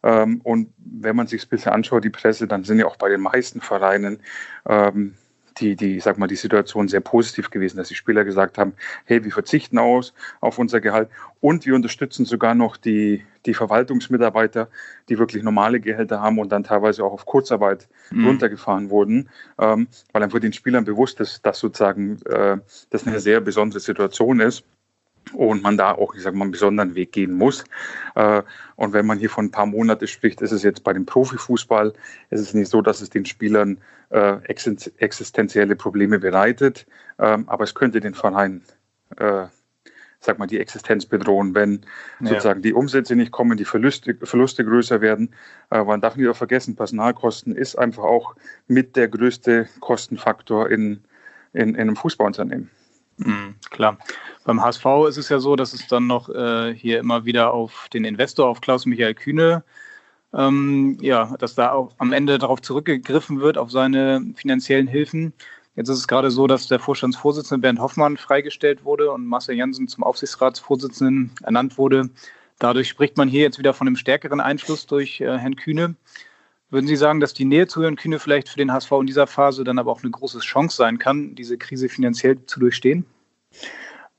Ähm, 0.03 0.41
und 0.43 0.73
wenn 0.77 1.15
man 1.15 1.27
sich 1.27 1.45
ein 1.45 1.49
bisschen 1.49 1.73
anschaut, 1.73 2.03
die 2.03 2.09
Presse, 2.09 2.47
dann 2.47 2.63
sind 2.63 2.79
ja 2.79 2.85
auch 2.85 2.97
bei 2.97 3.09
den 3.09 3.21
meisten 3.21 3.61
Vereinen 3.61 4.19
ähm, 4.67 5.15
die, 5.59 5.75
die, 5.75 5.99
sag 5.99 6.17
mal, 6.17 6.27
die 6.27 6.35
Situation 6.35 6.87
sehr 6.87 7.01
positiv 7.01 7.49
gewesen, 7.49 7.77
dass 7.77 7.87
die 7.87 7.95
Spieler 7.95 8.23
gesagt 8.23 8.57
haben, 8.57 8.73
hey, 9.05 9.23
wir 9.23 9.31
verzichten 9.31 9.77
aus 9.77 10.13
auf 10.41 10.59
unser 10.59 10.81
Gehalt. 10.81 11.09
Und 11.39 11.65
wir 11.65 11.75
unterstützen 11.75 12.25
sogar 12.25 12.55
noch 12.55 12.77
die, 12.77 13.23
die 13.45 13.53
Verwaltungsmitarbeiter, 13.53 14.69
die 15.09 15.19
wirklich 15.19 15.43
normale 15.43 15.79
Gehälter 15.79 16.21
haben 16.21 16.39
und 16.39 16.51
dann 16.51 16.63
teilweise 16.63 17.03
auch 17.03 17.13
auf 17.13 17.25
Kurzarbeit 17.25 17.87
mhm. 18.11 18.27
runtergefahren 18.27 18.89
wurden, 18.89 19.29
ähm, 19.59 19.87
weil 20.11 20.23
einfach 20.23 20.39
den 20.39 20.53
Spielern 20.53 20.85
bewusst 20.85 21.19
ist, 21.19 21.45
dass 21.45 21.59
sozusagen 21.59 22.21
äh, 22.25 22.57
das 22.89 23.07
eine 23.07 23.19
sehr 23.19 23.41
besondere 23.41 23.79
Situation 23.79 24.39
ist 24.39 24.63
und 25.31 25.63
man 25.63 25.77
da 25.77 25.93
auch, 25.93 26.15
ich 26.15 26.21
sage 26.21 26.35
mal, 26.35 26.45
einen 26.45 26.51
besonderen 26.51 26.95
Weg 26.95 27.11
gehen 27.11 27.33
muss. 27.33 27.63
Äh, 28.15 28.43
und 28.75 28.93
wenn 28.93 29.05
man 29.05 29.19
hier 29.19 29.29
von 29.29 29.45
ein 29.45 29.51
paar 29.51 29.65
Monaten 29.65 30.07
spricht, 30.07 30.41
ist 30.41 30.51
es 30.51 30.63
jetzt 30.63 30.83
bei 30.83 30.93
dem 30.93 31.05
Profifußball, 31.05 31.93
ist 32.29 32.41
es 32.41 32.53
nicht 32.53 32.69
so, 32.69 32.81
dass 32.81 33.01
es 33.01 33.09
den 33.09 33.25
Spielern 33.25 33.79
äh, 34.09 34.37
existenzielle 34.45 35.75
Probleme 35.75 36.19
bereitet, 36.19 36.85
ähm, 37.19 37.47
aber 37.47 37.63
es 37.63 37.73
könnte 37.73 37.99
den 37.99 38.13
Verein 38.13 38.61
äh, 39.17 39.45
sag 40.19 40.39
mal, 40.39 40.47
die 40.47 40.59
Existenz 40.59 41.05
bedrohen, 41.05 41.53
wenn 41.53 41.81
ja. 42.21 42.27
sozusagen 42.29 42.61
die 42.61 42.73
Umsätze 42.73 43.13
nicht 43.13 43.31
kommen, 43.33 43.57
die 43.57 43.65
Verluste, 43.65 44.15
Verluste 44.23 44.63
größer 44.63 45.01
werden. 45.01 45.35
Man 45.69 45.99
darf 45.99 46.15
nicht 46.15 46.29
auch 46.29 46.35
vergessen, 46.37 46.77
Personalkosten 46.77 47.53
ist 47.53 47.75
einfach 47.75 48.03
auch 48.03 48.33
mit 48.67 48.95
der 48.95 49.09
größte 49.09 49.67
Kostenfaktor 49.81 50.69
in, 50.69 51.03
in, 51.51 51.75
in 51.75 51.81
einem 51.81 51.97
Fußballunternehmen. 51.97 52.69
Mhm, 53.17 53.55
klar. 53.69 53.97
Beim 54.43 54.61
HSV 54.61 54.85
ist 55.07 55.17
es 55.17 55.29
ja 55.29 55.39
so, 55.39 55.55
dass 55.55 55.73
es 55.73 55.87
dann 55.87 56.07
noch 56.07 56.29
äh, 56.29 56.73
hier 56.73 56.99
immer 56.99 57.25
wieder 57.25 57.53
auf 57.53 57.87
den 57.93 58.05
Investor, 58.05 58.47
auf 58.47 58.61
Klaus-Michael 58.61 59.13
Kühne, 59.13 59.63
ähm, 60.33 60.97
ja, 61.01 61.35
dass 61.37 61.55
da 61.55 61.71
auch 61.71 61.93
am 61.99 62.11
Ende 62.11 62.37
darauf 62.39 62.61
zurückgegriffen 62.61 63.39
wird, 63.39 63.57
auf 63.57 63.71
seine 63.71 64.33
finanziellen 64.35 64.87
Hilfen. 64.87 65.33
Jetzt 65.75 65.89
ist 65.89 65.99
es 65.99 66.07
gerade 66.07 66.29
so, 66.29 66.47
dass 66.47 66.67
der 66.67 66.79
Vorstandsvorsitzende 66.79 67.61
Bernd 67.61 67.79
Hoffmann 67.79 68.17
freigestellt 68.17 68.83
wurde 68.85 69.11
und 69.11 69.25
Marcel 69.25 69.55
Janssen 69.55 69.87
zum 69.87 70.03
Aufsichtsratsvorsitzenden 70.03 71.31
ernannt 71.43 71.77
wurde. 71.77 72.09
Dadurch 72.59 72.87
spricht 72.89 73.17
man 73.17 73.27
hier 73.27 73.41
jetzt 73.41 73.59
wieder 73.59 73.73
von 73.73 73.87
einem 73.87 73.95
stärkeren 73.95 74.39
Einfluss 74.39 74.85
durch 74.85 75.19
äh, 75.21 75.37
Herrn 75.37 75.55
Kühne. 75.55 75.95
Würden 76.73 76.87
Sie 76.87 76.95
sagen, 76.95 77.19
dass 77.19 77.35
die 77.35 77.45
Nähe 77.45 77.67
zu 77.67 77.83
Herrn 77.83 77.97
Kühne 77.97 78.17
vielleicht 78.17 78.49
für 78.49 78.57
den 78.57 78.73
HSV 78.73 78.93
in 78.93 79.05
dieser 79.05 79.27
Phase 79.27 79.63
dann 79.63 79.77
aber 79.77 79.91
auch 79.91 80.01
eine 80.01 80.09
große 80.09 80.39
Chance 80.39 80.75
sein 80.75 80.97
kann, 80.97 81.35
diese 81.35 81.55
Krise 81.55 81.87
finanziell 81.87 82.43
zu 82.47 82.59
durchstehen? 82.59 83.05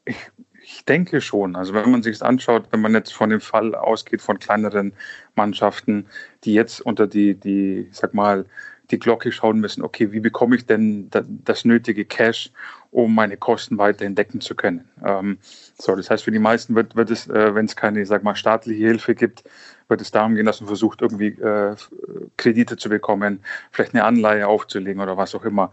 Ich, 0.05 0.31
ich 0.63 0.85
denke 0.85 1.21
schon. 1.21 1.57
Also 1.57 1.75
wenn 1.75 1.91
man 1.91 2.05
sich 2.05 2.15
es 2.15 2.23
anschaut, 2.23 2.69
wenn 2.71 2.81
man 2.81 2.95
jetzt 2.95 3.13
von 3.13 3.31
dem 3.31 3.41
Fall 3.41 3.75
ausgeht 3.75 4.23
von 4.23 4.39
kleineren 4.39 4.93
Mannschaften, 5.35 6.07
die 6.45 6.55
jetzt 6.55 6.81
unter 6.81 7.09
die, 7.09 7.35
die, 7.35 7.89
ich 7.91 7.97
sag 7.97 8.15
mal, 8.15 8.47
die 8.91 8.99
Glocke 8.99 9.33
schauen 9.33 9.61
müssen, 9.61 9.83
okay, 9.83 10.13
wie 10.13 10.21
bekomme 10.21 10.57
ich 10.57 10.67
denn 10.67 11.11
das 11.11 11.65
nötige 11.65 12.05
Cash, 12.05 12.51
um 12.91 13.15
meine 13.15 13.37
Kosten 13.37 13.79
weiterhin 13.79 14.15
decken 14.15 14.41
zu 14.41 14.55
können. 14.55 14.89
Ähm, 15.05 15.39
so, 15.79 15.97
das 15.97 16.11
heißt, 16.11 16.25
für 16.25 16.31
die 16.31 16.39
meisten 16.39 16.75
wird, 16.75 16.95
wird 16.95 17.11
es, 17.11 17.29
äh, 17.29 17.55
wenn 17.55 17.67
es 17.67 17.77
keine, 17.77 18.05
sag 18.07 18.23
mal, 18.23 18.37
staatliche 18.37 18.87
Hilfe 18.87 19.15
gibt, 19.15 19.45
wird 19.89 20.01
es 20.01 20.11
darum 20.11 20.35
gehen, 20.35 20.47
dass 20.47 20.61
man 20.61 20.69
versucht, 20.69 21.03
irgendwie 21.03 21.29
äh, 21.29 21.75
Kredite 22.37 22.77
zu 22.77 22.89
bekommen, 22.89 23.41
vielleicht 23.71 23.95
eine 23.95 24.05
Anleihe 24.05 24.47
aufzulegen 24.47 25.03
oder 25.03 25.17
was 25.17 25.35
auch 25.35 25.45
immer. 25.45 25.73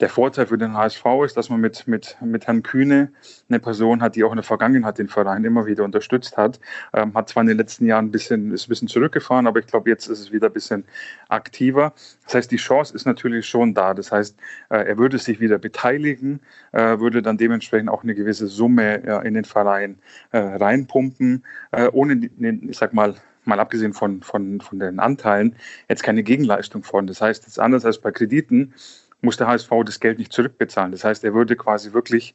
Der 0.00 0.08
Vorteil 0.08 0.46
für 0.46 0.58
den 0.58 0.74
HSV 0.74 1.04
ist, 1.24 1.36
dass 1.36 1.50
man 1.50 1.60
mit, 1.60 1.88
mit, 1.88 2.16
mit 2.20 2.46
Herrn 2.46 2.62
Kühne 2.62 3.10
eine 3.48 3.58
Person 3.58 4.00
hat, 4.00 4.14
die 4.14 4.22
auch 4.22 4.30
in 4.30 4.36
der 4.36 4.44
Vergangenheit 4.44 4.98
den 4.98 5.08
Verein 5.08 5.44
immer 5.44 5.66
wieder 5.66 5.82
unterstützt 5.82 6.36
hat. 6.36 6.60
Ähm, 6.94 7.14
hat 7.14 7.28
zwar 7.28 7.40
in 7.40 7.48
den 7.48 7.56
letzten 7.56 7.84
Jahren 7.84 8.06
ein 8.06 8.10
bisschen, 8.12 8.52
ist 8.52 8.66
ein 8.66 8.68
bisschen 8.68 8.86
zurückgefahren, 8.86 9.48
aber 9.48 9.58
ich 9.58 9.66
glaube, 9.66 9.90
jetzt 9.90 10.06
ist 10.06 10.20
es 10.20 10.30
wieder 10.30 10.46
ein 10.48 10.52
bisschen 10.52 10.84
aktiver. 11.28 11.94
Das 12.24 12.34
heißt, 12.34 12.50
die 12.52 12.58
Chance 12.58 12.94
ist 12.94 13.06
natürlich 13.06 13.46
schon 13.46 13.74
da. 13.74 13.92
Das 13.92 14.12
heißt, 14.12 14.38
äh, 14.68 14.84
er 14.86 14.98
würde 14.98 15.18
sich 15.18 15.40
wieder 15.40 15.58
beteiligen, 15.58 16.40
äh, 16.70 17.00
würde 17.00 17.20
dann 17.20 17.36
dementsprechend 17.36 17.88
auch 17.88 18.04
eine 18.04 18.14
gewisse 18.14 18.46
Summe 18.46 19.02
äh, 19.04 19.26
in 19.26 19.34
den 19.34 19.44
Verein 19.44 19.98
äh, 20.30 20.38
reinpumpen, 20.38 21.44
äh, 21.72 21.88
ohne, 21.88 22.30
ich 22.38 22.78
sag 22.78 22.92
mal, 22.92 23.16
mal 23.44 23.58
abgesehen 23.58 23.94
von, 23.94 24.22
von, 24.22 24.60
von 24.60 24.78
den 24.78 25.00
Anteilen, 25.00 25.56
jetzt 25.88 26.04
keine 26.04 26.22
Gegenleistung 26.22 26.84
von. 26.84 27.08
Das 27.08 27.20
heißt, 27.20 27.48
ist 27.48 27.58
anders 27.58 27.84
als 27.84 27.98
bei 27.98 28.12
Krediten, 28.12 28.74
muss 29.20 29.36
der 29.36 29.48
HSV 29.48 29.70
das 29.84 30.00
Geld 30.00 30.18
nicht 30.18 30.32
zurückbezahlen. 30.32 30.92
Das 30.92 31.04
heißt, 31.04 31.24
er 31.24 31.34
würde 31.34 31.56
quasi 31.56 31.92
wirklich 31.92 32.34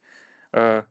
äh, 0.51 0.83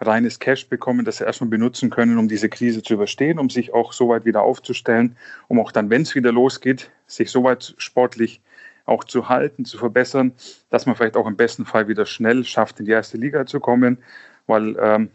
reines 0.00 0.38
Cash 0.38 0.68
bekommen, 0.68 1.04
das 1.04 1.18
sie 1.18 1.24
erstmal 1.24 1.50
benutzen 1.50 1.90
können, 1.90 2.18
um 2.18 2.28
diese 2.28 2.48
Krise 2.48 2.82
zu 2.82 2.94
überstehen, 2.94 3.38
um 3.38 3.50
sich 3.50 3.74
auch 3.74 3.92
so 3.92 4.08
weit 4.08 4.24
wieder 4.24 4.42
aufzustellen, 4.42 5.16
um 5.48 5.60
auch 5.60 5.72
dann, 5.72 5.90
wenn 5.90 6.02
es 6.02 6.14
wieder 6.14 6.32
losgeht, 6.32 6.90
sich 7.06 7.30
so 7.30 7.44
weit 7.44 7.74
sportlich 7.78 8.40
auch 8.86 9.04
zu 9.04 9.28
halten, 9.28 9.64
zu 9.64 9.78
verbessern, 9.78 10.32
dass 10.70 10.86
man 10.86 10.96
vielleicht 10.96 11.16
auch 11.16 11.26
im 11.26 11.36
besten 11.36 11.66
Fall 11.66 11.86
wieder 11.86 12.06
schnell 12.06 12.44
schafft, 12.44 12.80
in 12.80 12.86
die 12.86 12.92
erste 12.92 13.18
Liga 13.18 13.46
zu 13.46 13.60
kommen, 13.60 13.98
weil 14.46 14.76
ähm, 14.80 15.10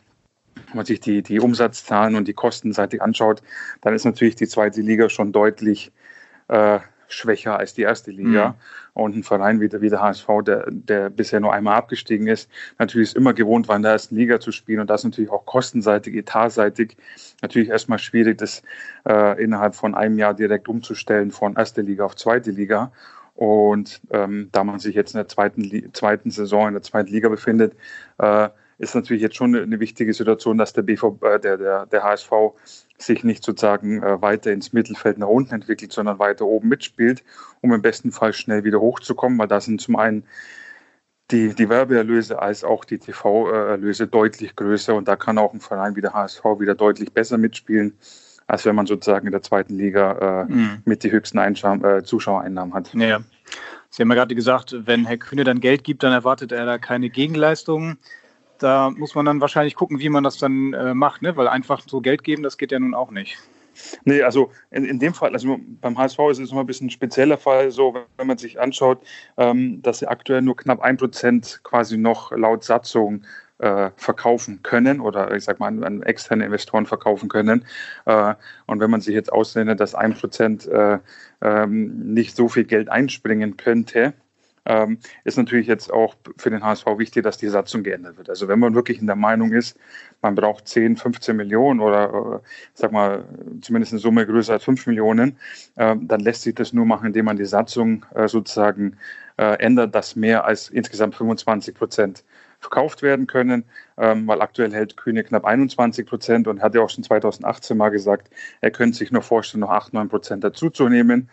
wenn 0.67 0.77
man 0.77 0.85
sich 0.85 0.99
die, 0.99 1.21
die 1.21 1.39
Umsatzzahlen 1.39 2.15
und 2.15 2.27
die 2.27 2.33
Kostenseite 2.33 3.01
anschaut, 3.01 3.41
dann 3.81 3.93
ist 3.93 4.05
natürlich 4.05 4.35
die 4.35 4.47
zweite 4.47 4.81
Liga 4.81 5.09
schon 5.09 5.31
deutlich 5.31 5.91
äh, 6.47 6.79
schwächer 7.07 7.57
als 7.57 7.73
die 7.73 7.83
erste 7.83 8.11
Liga. 8.11 8.49
Mhm. 8.49 8.53
Und 8.93 9.15
ein 9.17 9.23
Verein 9.23 9.59
wie 9.59 9.67
der, 9.67 9.81
wie 9.81 9.89
der 9.89 10.01
HSV, 10.01 10.27
der, 10.45 10.65
der 10.69 11.09
bisher 11.09 11.39
nur 11.39 11.53
einmal 11.53 11.75
abgestiegen 11.75 12.27
ist, 12.27 12.49
natürlich 12.79 13.09
ist 13.09 13.17
immer 13.17 13.33
gewohnt 13.33 13.67
war, 13.67 13.75
in 13.75 13.81
der 13.81 13.91
ersten 13.91 14.15
Liga 14.15 14.39
zu 14.39 14.51
spielen. 14.51 14.79
Und 14.79 14.89
das 14.89 15.01
ist 15.01 15.05
natürlich 15.05 15.31
auch 15.31 15.45
kostenseitig, 15.45 16.15
etatseitig 16.15 16.95
natürlich 17.41 17.69
erstmal 17.69 17.99
schwierig, 17.99 18.37
das 18.37 18.63
äh, 19.05 19.41
innerhalb 19.43 19.75
von 19.75 19.95
einem 19.95 20.17
Jahr 20.17 20.33
direkt 20.33 20.67
umzustellen 20.67 21.31
von 21.31 21.55
erste 21.55 21.81
Liga 21.81 22.05
auf 22.05 22.15
zweite 22.15 22.51
Liga. 22.51 22.91
Und 23.35 23.99
ähm, 24.11 24.47
da 24.53 24.63
man 24.63 24.79
sich 24.79 24.95
jetzt 24.95 25.13
in 25.13 25.17
der 25.17 25.27
zweiten, 25.27 25.93
zweiten 25.93 26.31
Saison 26.31 26.69
in 26.69 26.73
der 26.73 26.83
zweiten 26.83 27.11
Liga 27.11 27.27
befindet, 27.27 27.73
äh, 28.17 28.49
ist 28.77 28.95
natürlich 28.95 29.21
jetzt 29.21 29.35
schon 29.35 29.55
eine 29.55 29.79
wichtige 29.79 30.13
Situation, 30.13 30.57
dass 30.57 30.73
der 30.73 30.81
BV, 30.81 31.17
äh, 31.21 31.39
der, 31.39 31.57
der, 31.57 31.85
der 31.85 32.03
HSV 32.03 32.31
sich 32.97 33.23
nicht 33.23 33.43
sozusagen 33.43 34.01
äh, 34.01 34.21
weiter 34.21 34.51
ins 34.51 34.73
Mittelfeld 34.73 35.17
nach 35.17 35.27
unten 35.27 35.53
entwickelt, 35.53 35.91
sondern 35.91 36.19
weiter 36.19 36.45
oben 36.45 36.69
mitspielt, 36.69 37.23
um 37.61 37.73
im 37.73 37.81
besten 37.81 38.11
Fall 38.11 38.33
schnell 38.33 38.63
wieder 38.63 38.79
hochzukommen, 38.79 39.37
weil 39.37 39.47
da 39.47 39.59
sind 39.59 39.81
zum 39.81 39.95
einen 39.95 40.23
die, 41.31 41.53
die 41.55 41.69
Werbeerlöse 41.69 42.39
als 42.39 42.63
auch 42.63 42.85
die 42.85 42.99
TV-Erlöse 42.99 44.07
deutlich 44.07 44.55
größer 44.55 44.93
und 44.93 45.07
da 45.07 45.15
kann 45.15 45.37
auch 45.37 45.53
ein 45.53 45.59
Verein 45.59 45.95
wie 45.95 46.01
der 46.01 46.13
HSV 46.13 46.43
wieder 46.59 46.75
deutlich 46.75 47.13
besser 47.13 47.37
mitspielen, 47.37 47.97
als 48.47 48.65
wenn 48.65 48.75
man 48.75 48.85
sozusagen 48.85 49.25
in 49.25 49.31
der 49.31 49.41
zweiten 49.41 49.75
Liga 49.75 50.45
äh, 50.47 50.51
mhm. 50.51 50.81
mit 50.85 51.03
die 51.03 51.11
höchsten 51.11 51.39
Einschau 51.39 51.75
äh, 51.75 52.03
Zuschauereinnahmen 52.03 52.73
hat. 52.73 52.93
Ja. 52.93 53.21
Sie 53.89 54.01
haben 54.01 54.09
ja 54.09 54.15
gerade 54.15 54.35
gesagt, 54.35 54.75
wenn 54.85 55.05
Herr 55.05 55.17
Kühne 55.17 55.45
dann 55.45 55.61
Geld 55.61 55.83
gibt, 55.83 56.03
dann 56.03 56.11
erwartet 56.11 56.51
er 56.51 56.65
da 56.65 56.77
keine 56.77 57.09
Gegenleistungen 57.09 57.97
da 58.65 58.89
muss 58.89 59.13
man 59.13 59.25
dann 59.25 59.41
wahrscheinlich 59.41 59.75
gucken, 59.75 59.99
wie 59.99 60.09
man 60.09 60.23
das 60.23 60.37
dann 60.37 60.73
äh, 60.73 60.93
macht, 60.93 61.21
ne? 61.21 61.37
weil 61.37 61.47
einfach 61.47 61.83
so 61.85 62.01
Geld 62.01 62.23
geben, 62.23 62.41
das 62.43 62.57
geht 62.57 62.71
ja 62.71 62.79
nun 62.79 62.95
auch 62.95 63.11
nicht. 63.11 63.37
Nee, 64.05 64.21
also 64.23 64.51
in, 64.71 64.85
in 64.85 64.99
dem 64.99 65.13
Fall, 65.13 65.33
also 65.33 65.59
beim 65.81 65.97
HSV 65.97 66.17
ist 66.31 66.39
es 66.39 66.51
immer 66.51 66.61
ein 66.61 66.65
bisschen 66.65 66.87
ein 66.87 66.91
spezieller 66.91 67.37
Fall, 67.37 67.71
so 67.71 67.93
wenn 68.17 68.27
man 68.27 68.37
sich 68.37 68.59
anschaut, 68.59 68.99
ähm, 69.37 69.81
dass 69.81 69.99
sie 69.99 70.07
aktuell 70.07 70.41
nur 70.41 70.55
knapp 70.55 70.81
ein 70.81 70.97
Prozent 70.97 71.59
quasi 71.63 71.97
noch 71.97 72.31
laut 72.31 72.63
Satzung 72.63 73.23
äh, 73.59 73.91
verkaufen 73.97 74.61
können 74.63 74.99
oder 74.99 75.33
ich 75.35 75.43
sag 75.43 75.59
mal 75.59 75.67
an, 75.67 75.83
an 75.83 76.03
externe 76.03 76.45
Investoren 76.45 76.85
verkaufen 76.85 77.29
können. 77.29 77.65
Äh, 78.05 78.33
und 78.65 78.79
wenn 78.79 78.89
man 78.89 79.01
sich 79.01 79.13
jetzt 79.13 79.31
aussendet, 79.31 79.79
dass 79.79 79.93
ein 79.93 80.13
Prozent 80.13 80.67
äh, 80.67 80.99
ähm, 81.41 82.13
nicht 82.13 82.35
so 82.35 82.47
viel 82.47 82.63
Geld 82.63 82.89
einspringen 82.89 83.57
könnte, 83.57 84.13
ähm, 84.65 84.99
ist 85.23 85.37
natürlich 85.37 85.67
jetzt 85.67 85.91
auch 85.91 86.15
für 86.37 86.49
den 86.49 86.63
HSV 86.63 86.85
wichtig, 86.97 87.23
dass 87.23 87.37
die 87.37 87.47
Satzung 87.47 87.83
geändert 87.83 88.17
wird. 88.17 88.29
Also 88.29 88.47
wenn 88.47 88.59
man 88.59 88.75
wirklich 88.75 88.99
in 88.99 89.07
der 89.07 89.15
Meinung 89.15 89.51
ist, 89.51 89.77
man 90.21 90.35
braucht 90.35 90.67
10, 90.67 90.97
15 90.97 91.35
Millionen 91.35 91.79
oder 91.79 92.41
äh, 92.43 92.47
sag 92.73 92.91
mal 92.91 93.25
zumindest 93.61 93.93
eine 93.93 93.99
Summe 93.99 94.25
größer 94.25 94.53
als 94.53 94.63
5 94.63 94.87
Millionen, 94.87 95.37
äh, 95.75 95.95
dann 95.99 96.19
lässt 96.19 96.41
sich 96.43 96.55
das 96.55 96.73
nur 96.73 96.85
machen, 96.85 97.07
indem 97.07 97.25
man 97.25 97.37
die 97.37 97.45
Satzung 97.45 98.05
äh, 98.15 98.27
sozusagen 98.27 98.97
äh, 99.37 99.59
ändert, 99.59 99.93
dass 99.93 100.15
mehr 100.15 100.45
als 100.45 100.69
insgesamt 100.69 101.15
25 101.15 101.75
Prozent 101.75 102.23
verkauft 102.59 103.01
werden 103.01 103.27
können, 103.27 103.65
ähm, 103.97 104.27
weil 104.27 104.41
aktuell 104.41 104.73
hält 104.73 104.97
Kühne 104.97 105.23
knapp 105.23 105.45
21 105.45 106.05
Prozent 106.05 106.47
und 106.47 106.61
hat 106.61 106.73
ja 106.73 106.81
auch 106.81 106.89
schon 106.89 107.03
2018 107.03 107.77
mal 107.77 107.89
gesagt, 107.89 108.29
er 108.61 108.71
könnte 108.71 108.97
sich 108.97 109.11
nur 109.11 109.21
vorstellen, 109.21 109.61
noch 109.61 109.69
8, 109.69 109.93
9 109.93 110.09
Prozent 110.09 110.43
dazuzunehmen. 110.43 111.29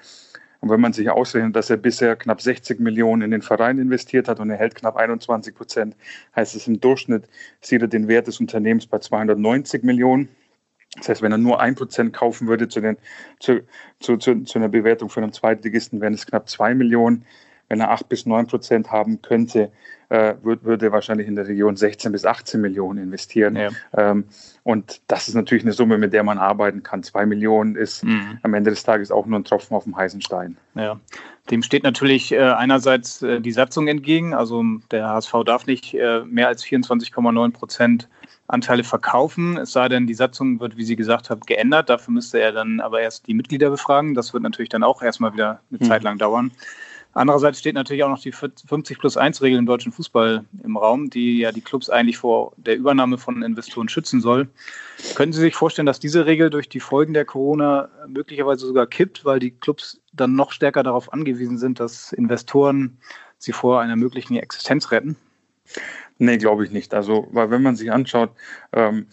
Und 0.63 0.71
wenn 0.71 0.81
man 0.81 0.93
sich 0.93 1.11
ausrechnet, 1.11 1.57
dass 1.57 1.71
er 1.71 1.77
bisher 1.77 2.15
knapp 2.15 2.41
60 2.41 2.79
Millionen 2.79 3.23
in 3.23 3.31
den 3.33 3.43
Verein 3.43 3.79
investiert 3.79 4.29
hat 4.29 4.39
und 4.39 4.49
er 4.49 4.57
hält 4.57 4.77
knapp 4.77 4.97
21 4.97 5.57
Prozent, 5.57 5.97
heißt 6.37 6.55
es 6.55 6.69
im 6.69 6.81
Durchschnitt, 6.81 7.25
sieht 7.61 7.83
er 7.83 7.89
den 7.89 8.07
Wert 8.07 8.29
des 8.29 8.39
Unternehmens 8.39 8.87
bei 8.87 9.01
290 9.01 9.83
Millionen. 9.83 10.29
Das 10.97 11.09
heißt, 11.09 11.23
wenn 11.23 11.33
er 11.33 11.39
nur 11.39 11.61
ein 11.61 11.75
Prozent 11.75 12.13
kaufen 12.13 12.47
würde 12.47 12.69
zu, 12.69 12.81
den, 12.81 12.97
zu, 13.41 13.63
zu, 13.99 14.19
zu, 14.19 14.45
zu 14.45 14.59
einer 14.59 14.69
Bewertung 14.69 15.09
von 15.09 15.25
einem 15.25 15.33
Zweitligisten, 15.33 16.01
wären 16.01 16.15
es 16.15 16.27
knapp 16.27 16.49
zwei 16.49 16.75
Millionen 16.75 17.27
wenn 17.73 17.81
er 17.81 17.91
8 17.91 18.07
bis 18.07 18.27
9 18.27 18.49
Prozent 18.49 18.91
haben 18.91 19.23
könnte, 19.23 19.73
äh, 20.13 20.35
würde, 20.43 20.63
würde 20.65 20.93
wahrscheinlich 20.93 21.27
in 21.27 21.37
der 21.37 21.49
Region 21.49 21.75
16 21.75 22.13
bis 22.13 22.27
18 22.27 22.61
Millionen 22.61 23.03
investieren. 23.03 23.57
Ja. 23.57 23.71
Ähm, 23.97 24.25
und 24.63 25.01
das 25.09 25.27
ist 25.27 25.35
natürlich 25.35 25.65
eine 25.65 25.73
Summe, 25.73 25.97
mit 25.97 26.13
der 26.13 26.23
man 26.23 26.37
arbeiten 26.37 26.83
kann. 26.83 27.03
2 27.03 27.25
Millionen 27.25 27.77
ist 27.77 28.05
mhm. 28.05 28.39
am 28.43 28.53
Ende 28.53 28.71
des 28.71 28.83
Tages 28.83 29.11
auch 29.11 29.25
nur 29.25 29.39
ein 29.39 29.45
Tropfen 29.45 29.75
auf 29.75 29.85
dem 29.85 29.97
heißen 29.97 30.21
Stein. 30.21 30.59
Ja. 30.75 31.01
Dem 31.51 31.63
steht 31.63 31.83
natürlich 31.83 32.31
äh, 32.31 32.41
einerseits 32.41 33.23
äh, 33.23 33.41
die 33.41 33.53
Satzung 33.53 33.89
entgegen. 33.89 34.35
Also 34.35 34.63
der 34.91 35.09
HSV 35.09 35.33
darf 35.47 35.67
nicht 35.67 35.95
äh, 35.95 36.21
mehr 36.27 36.49
als 36.49 36.63
24,9 36.63 37.53
Prozent 37.53 38.09
Anteile 38.49 38.85
verkaufen, 38.85 39.57
es 39.57 39.73
sei 39.73 39.89
denn, 39.89 40.07
die 40.07 40.13
Satzung 40.13 40.61
wird, 40.61 40.77
wie 40.77 40.85
Sie 40.85 40.97
gesagt 40.97 41.31
haben, 41.31 41.41
geändert. 41.41 41.89
Dafür 41.89 42.13
müsste 42.13 42.39
er 42.39 42.53
dann 42.53 42.81
aber 42.81 43.01
erst 43.01 43.27
die 43.27 43.33
Mitglieder 43.33 43.71
befragen. 43.71 44.13
Das 44.13 44.35
wird 44.35 44.43
natürlich 44.43 44.69
dann 44.69 44.83
auch 44.83 45.01
erstmal 45.01 45.33
wieder 45.33 45.61
eine 45.71 45.79
mhm. 45.81 45.85
Zeit 45.85 46.03
lang 46.03 46.19
dauern. 46.19 46.53
Andererseits 47.15 47.59
steht 47.59 47.75
natürlich 47.75 48.05
auch 48.05 48.09
noch 48.09 48.21
die 48.21 48.33
50 48.33 48.99
plus 48.99 49.17
1 49.17 49.43
Regel 49.43 49.59
im 49.59 49.67
deutschen 49.67 49.93
Fußball 49.93 50.45
im 50.65 50.77
Raum, 50.77 51.11
die 51.11 51.39
ja 51.39 51.53
die 51.53 51.61
Clubs 51.61 51.91
eigentlich 51.91 52.17
vor 52.17 52.53
der 52.57 52.77
Übernahme 52.77 53.19
von 53.19 53.43
Investoren 53.43 53.89
schützen 53.89 54.21
soll. 54.21 54.49
Können 55.15 55.33
Sie 55.33 55.41
sich 55.41 55.55
vorstellen, 55.55 55.87
dass 55.87 56.01
diese 56.01 56.25
Regel 56.25 56.49
durch 56.49 56.69
die 56.71 56.81
Folgen 56.81 57.13
der 57.13 57.27
Corona 57.27 57.91
möglicherweise 58.07 58.67
sogar 58.67 58.87
kippt, 58.87 59.25
weil 59.25 59.41
die 59.41 59.51
Clubs 59.51 60.01
dann 60.13 60.35
noch 60.35 60.53
stärker 60.53 60.83
darauf 60.83 61.13
angewiesen 61.13 61.59
sind, 61.59 61.81
dass 61.81 62.13
Investoren 62.13 62.97
sie 63.39 63.53
vor 63.53 63.81
einer 63.81 63.97
möglichen 63.97 64.37
Existenz 64.37 64.91
retten? 64.91 65.17
Nee, 66.19 66.39
glaube 66.39 66.65
ich 66.65 66.71
nicht. 66.71 66.95
Also, 66.95 67.29
weil 67.33 67.51
wenn 67.51 67.63
man 67.63 67.77
sich 67.77 67.93
anschaut, 67.93 68.31
ähm, 68.73 69.07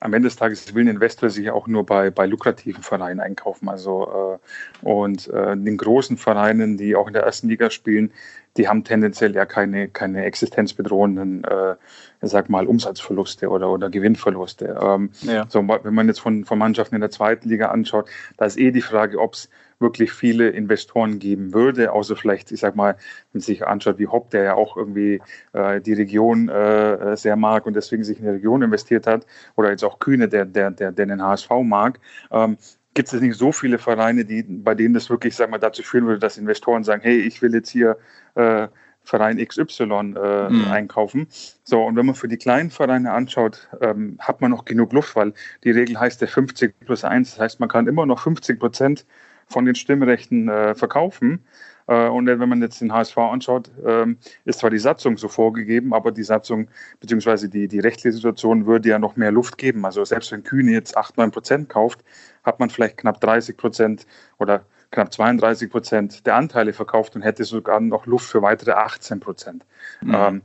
am 0.00 0.14
Ende 0.14 0.28
des 0.28 0.36
Tages 0.36 0.74
will 0.74 0.84
ein 0.84 0.88
Investor 0.88 1.28
sich 1.28 1.50
auch 1.50 1.66
nur 1.66 1.84
bei, 1.84 2.10
bei 2.10 2.26
lukrativen 2.26 2.82
Vereinen 2.82 3.20
einkaufen. 3.20 3.68
Also 3.68 4.38
äh, 4.82 4.86
und 4.86 5.28
äh, 5.28 5.56
den 5.56 5.76
großen 5.76 6.16
Vereinen, 6.16 6.78
die 6.78 6.96
auch 6.96 7.06
in 7.06 7.12
der 7.12 7.22
ersten 7.22 7.48
Liga 7.48 7.70
spielen, 7.70 8.10
die 8.56 8.68
haben 8.68 8.84
tendenziell 8.84 9.34
ja 9.34 9.46
keine, 9.46 9.88
keine 9.88 10.24
existenzbedrohenden, 10.24 11.44
äh, 11.44 11.76
sag 12.20 12.50
mal, 12.50 12.66
Umsatzverluste 12.66 13.48
oder, 13.48 13.70
oder 13.70 13.90
Gewinnverluste. 13.90 14.78
Ähm, 14.80 15.10
ja. 15.22 15.46
so, 15.48 15.60
wenn 15.60 15.94
man 15.94 16.08
jetzt 16.08 16.20
von, 16.20 16.44
von 16.44 16.58
Mannschaften 16.58 16.94
in 16.96 17.00
der 17.00 17.10
zweiten 17.10 17.48
Liga 17.48 17.68
anschaut, 17.68 18.08
da 18.36 18.44
ist 18.44 18.58
eh 18.58 18.70
die 18.72 18.82
Frage, 18.82 19.18
ob 19.18 19.34
es 19.34 19.48
wirklich 19.78 20.12
viele 20.12 20.50
Investoren 20.50 21.18
geben 21.18 21.54
würde, 21.54 21.92
außer 21.92 22.14
vielleicht, 22.14 22.52
ich 22.52 22.60
sag 22.60 22.76
mal, 22.76 22.96
wenn 23.32 23.38
man 23.38 23.40
sich 23.40 23.66
anschaut, 23.66 23.98
wie 23.98 24.06
Hopp, 24.06 24.30
der 24.30 24.42
ja 24.42 24.54
auch 24.54 24.76
irgendwie 24.76 25.22
äh, 25.54 25.80
die 25.80 25.94
Region 25.94 26.50
äh, 26.50 27.16
sehr 27.16 27.36
mag 27.36 27.66
und 27.66 27.74
deswegen 27.74 28.04
sich 28.04 28.18
in 28.18 28.24
die 28.24 28.30
Region 28.30 28.62
investiert 28.62 29.06
hat, 29.06 29.26
oder 29.56 29.70
jetzt 29.70 29.84
auch 29.84 29.98
Kühne, 29.98 30.28
der, 30.28 30.44
der, 30.44 30.70
der, 30.70 30.92
der 30.92 31.06
den 31.06 31.22
HSV 31.22 31.50
mag, 31.62 31.98
ähm, 32.30 32.58
gibt 32.94 33.12
es 33.12 33.20
nicht 33.20 33.36
so 33.36 33.52
viele 33.52 33.78
Vereine, 33.78 34.24
die, 34.24 34.42
bei 34.42 34.74
denen 34.74 34.94
das 34.94 35.08
wirklich, 35.08 35.34
sag 35.36 35.50
mal, 35.50 35.58
dazu 35.58 35.82
führen 35.82 36.06
würde, 36.06 36.18
dass 36.18 36.36
Investoren 36.36 36.84
sagen, 36.84 37.02
hey, 37.02 37.18
ich 37.18 37.40
will 37.40 37.54
jetzt 37.54 37.70
hier 37.70 37.96
äh, 38.34 38.68
Verein 39.02 39.38
XY 39.44 39.82
äh, 39.82 40.50
mhm. 40.50 40.66
einkaufen. 40.70 41.26
So, 41.64 41.82
und 41.82 41.96
wenn 41.96 42.06
man 42.06 42.14
für 42.14 42.28
die 42.28 42.36
kleinen 42.36 42.70
Vereine 42.70 43.12
anschaut, 43.12 43.68
ähm, 43.80 44.16
hat 44.20 44.40
man 44.40 44.50
noch 44.50 44.64
genug 44.64 44.92
Luft, 44.92 45.16
weil 45.16 45.32
die 45.64 45.70
Regel 45.70 45.98
heißt 45.98 46.20
der 46.20 46.28
50 46.28 46.78
plus 46.80 47.04
1. 47.04 47.32
Das 47.32 47.40
heißt, 47.40 47.60
man 47.60 47.68
kann 47.68 47.86
immer 47.86 48.06
noch 48.06 48.20
50 48.20 48.60
Prozent 48.60 49.06
von 49.46 49.64
den 49.64 49.74
Stimmrechten 49.74 50.48
äh, 50.48 50.74
verkaufen. 50.74 51.44
Äh, 51.88 52.08
und 52.08 52.26
wenn 52.26 52.48
man 52.48 52.62
jetzt 52.62 52.80
den 52.80 52.92
HSV 52.92 53.18
anschaut, 53.18 53.70
ähm, 53.84 54.18
ist 54.44 54.60
zwar 54.60 54.70
die 54.70 54.78
Satzung 54.78 55.16
so 55.18 55.28
vorgegeben, 55.28 55.92
aber 55.92 56.12
die 56.12 56.22
Satzung 56.22 56.68
bzw. 57.00 57.48
Die, 57.48 57.66
die 57.66 57.80
rechtliche 57.80 58.12
Situation 58.12 58.66
würde 58.66 58.90
ja 58.90 58.98
noch 58.98 59.16
mehr 59.16 59.32
Luft 59.32 59.58
geben. 59.58 59.84
Also 59.84 60.04
selbst 60.04 60.30
wenn 60.30 60.44
Kühne 60.44 60.70
jetzt 60.70 60.96
8, 60.96 61.16
9 61.16 61.32
Prozent 61.32 61.68
kauft, 61.68 62.04
hat 62.44 62.60
man 62.60 62.70
vielleicht 62.70 62.98
knapp 62.98 63.20
30 63.20 63.56
Prozent 63.56 64.06
oder 64.38 64.64
knapp 64.90 65.12
32 65.12 65.70
Prozent 65.70 66.26
der 66.26 66.36
Anteile 66.36 66.72
verkauft 66.72 67.14
und 67.16 67.22
hätte 67.22 67.44
sogar 67.44 67.80
noch 67.80 68.06
Luft 68.06 68.28
für 68.28 68.42
weitere 68.42 68.72
18 68.72 69.20
Prozent. 69.20 69.64
Mhm. 70.00 70.14
Ähm, 70.14 70.42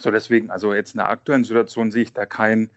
so 0.00 0.10
deswegen, 0.10 0.50
also 0.50 0.74
jetzt 0.74 0.94
in 0.94 0.98
der 0.98 1.08
aktuellen 1.08 1.44
Situation 1.44 1.90
sehe 1.90 2.02
ich 2.02 2.12
da 2.12 2.26
kein, 2.26 2.70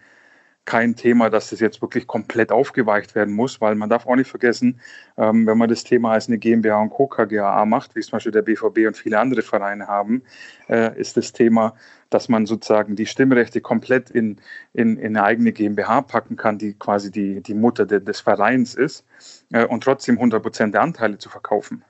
kein 0.64 0.94
Thema, 0.94 1.30
dass 1.30 1.50
das 1.50 1.60
jetzt 1.60 1.82
wirklich 1.82 2.06
komplett 2.06 2.52
aufgeweicht 2.52 3.14
werden 3.14 3.34
muss, 3.34 3.60
weil 3.60 3.74
man 3.74 3.88
darf 3.88 4.06
auch 4.06 4.14
nicht 4.14 4.30
vergessen, 4.30 4.80
ähm, 5.16 5.46
wenn 5.46 5.58
man 5.58 5.68
das 5.68 5.84
Thema 5.84 6.12
als 6.12 6.28
eine 6.28 6.38
GmbH 6.38 6.80
und 6.80 6.90
Co. 6.90 7.06
KGAA 7.06 7.64
macht, 7.66 7.94
wie 7.94 8.00
es 8.00 8.06
zum 8.06 8.16
Beispiel 8.16 8.32
der 8.32 8.42
BVB 8.42 8.86
und 8.86 8.96
viele 8.96 9.18
andere 9.18 9.42
Vereine 9.42 9.88
haben, 9.88 10.22
äh, 10.68 10.96
ist 10.98 11.16
das 11.16 11.32
Thema, 11.32 11.74
dass 12.10 12.28
man 12.28 12.46
sozusagen 12.46 12.94
die 12.94 13.06
Stimmrechte 13.06 13.60
komplett 13.60 14.10
in, 14.10 14.40
in, 14.72 14.96
in 14.96 15.16
eine 15.16 15.24
eigene 15.24 15.52
GmbH 15.52 16.02
packen 16.02 16.36
kann, 16.36 16.58
die 16.58 16.74
quasi 16.74 17.10
die, 17.10 17.40
die 17.42 17.54
Mutter 17.54 17.86
de, 17.86 18.00
des 18.00 18.20
Vereins 18.20 18.74
ist 18.74 19.04
äh, 19.52 19.64
und 19.64 19.82
trotzdem 19.82 20.16
100 20.16 20.42
Prozent 20.42 20.74
der 20.74 20.82
Anteile 20.82 21.18
zu 21.18 21.28
verkaufen. 21.28 21.84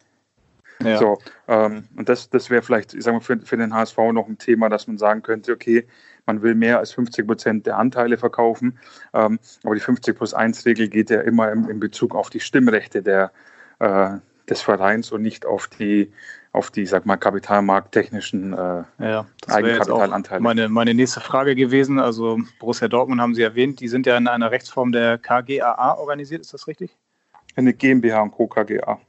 Ja. 0.82 0.96
So, 0.96 1.18
ähm, 1.48 1.84
und 1.96 2.08
das, 2.08 2.30
das 2.30 2.48
wäre 2.48 2.62
vielleicht, 2.62 2.94
ich 2.94 3.04
sage 3.04 3.16
mal, 3.18 3.20
für, 3.20 3.38
für 3.40 3.56
den 3.56 3.74
HSV 3.74 3.98
noch 4.12 4.28
ein 4.28 4.38
Thema, 4.38 4.68
dass 4.68 4.86
man 4.86 4.96
sagen 4.96 5.22
könnte, 5.22 5.52
okay, 5.52 5.86
man 6.30 6.42
will 6.42 6.54
mehr 6.54 6.78
als 6.78 6.92
50 6.92 7.26
Prozent 7.26 7.66
der 7.66 7.76
Anteile 7.76 8.16
verkaufen. 8.16 8.78
Ähm, 9.12 9.38
aber 9.64 9.74
die 9.74 9.80
50 9.80 10.16
plus 10.16 10.32
1 10.32 10.64
Regel 10.64 10.88
geht 10.88 11.10
ja 11.10 11.20
immer 11.20 11.50
im, 11.50 11.68
in 11.68 11.80
Bezug 11.80 12.14
auf 12.14 12.30
die 12.30 12.40
Stimmrechte 12.40 13.02
der, 13.02 13.32
äh, 13.80 14.10
des 14.48 14.62
Vereins 14.62 15.10
und 15.10 15.22
nicht 15.22 15.44
auf 15.44 15.66
die, 15.66 16.12
auf 16.52 16.70
die, 16.70 16.86
sag 16.86 17.04
mal, 17.04 17.16
kapitalmarkttechnischen 17.16 18.52
äh, 18.52 18.84
ja, 18.98 19.26
Eigenkapitalanteile. 19.48 20.40
Meine, 20.40 20.68
meine 20.68 20.94
nächste 20.94 21.20
Frage 21.20 21.56
gewesen. 21.56 21.98
Also 21.98 22.38
Borussia 22.60 22.86
Dortmund 22.86 23.20
haben 23.20 23.34
Sie 23.34 23.42
erwähnt, 23.42 23.80
die 23.80 23.88
sind 23.88 24.06
ja 24.06 24.16
in 24.16 24.28
einer 24.28 24.52
Rechtsform 24.52 24.92
der 24.92 25.18
KGAA 25.18 25.94
organisiert, 25.94 26.42
ist 26.42 26.54
das 26.54 26.68
richtig? 26.68 26.96
Eine 27.56 27.74
GmbH 27.74 28.22
und 28.22 28.30
Co. 28.30 28.46
KGA. 28.46 29.00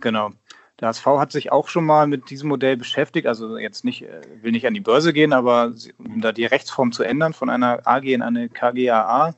Genau. 0.00 0.30
Der 0.80 0.88
HSV 0.88 1.06
hat 1.06 1.32
sich 1.32 1.52
auch 1.52 1.68
schon 1.68 1.84
mal 1.84 2.06
mit 2.06 2.30
diesem 2.30 2.48
Modell 2.48 2.76
beschäftigt, 2.76 3.26
also 3.26 3.58
jetzt 3.58 3.84
nicht, 3.84 4.02
äh, 4.02 4.22
will 4.40 4.52
nicht 4.52 4.66
an 4.66 4.74
die 4.74 4.80
Börse 4.80 5.12
gehen, 5.12 5.32
aber 5.32 5.74
um 5.98 6.20
da 6.20 6.32
die 6.32 6.46
Rechtsform 6.46 6.92
zu 6.92 7.02
ändern 7.02 7.34
von 7.34 7.50
einer 7.50 7.86
AG 7.86 8.04
in 8.04 8.22
eine 8.22 8.48
KGAA, 8.48 9.34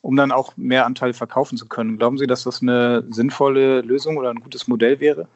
um 0.00 0.16
dann 0.16 0.32
auch 0.32 0.56
mehr 0.56 0.84
Anteile 0.84 1.14
verkaufen 1.14 1.56
zu 1.56 1.68
können. 1.68 1.98
Glauben 1.98 2.18
Sie, 2.18 2.26
dass 2.26 2.42
das 2.42 2.62
eine 2.62 3.04
sinnvolle 3.10 3.82
Lösung 3.82 4.16
oder 4.16 4.30
ein 4.30 4.40
gutes 4.40 4.66
Modell 4.66 4.98
wäre? 4.98 5.28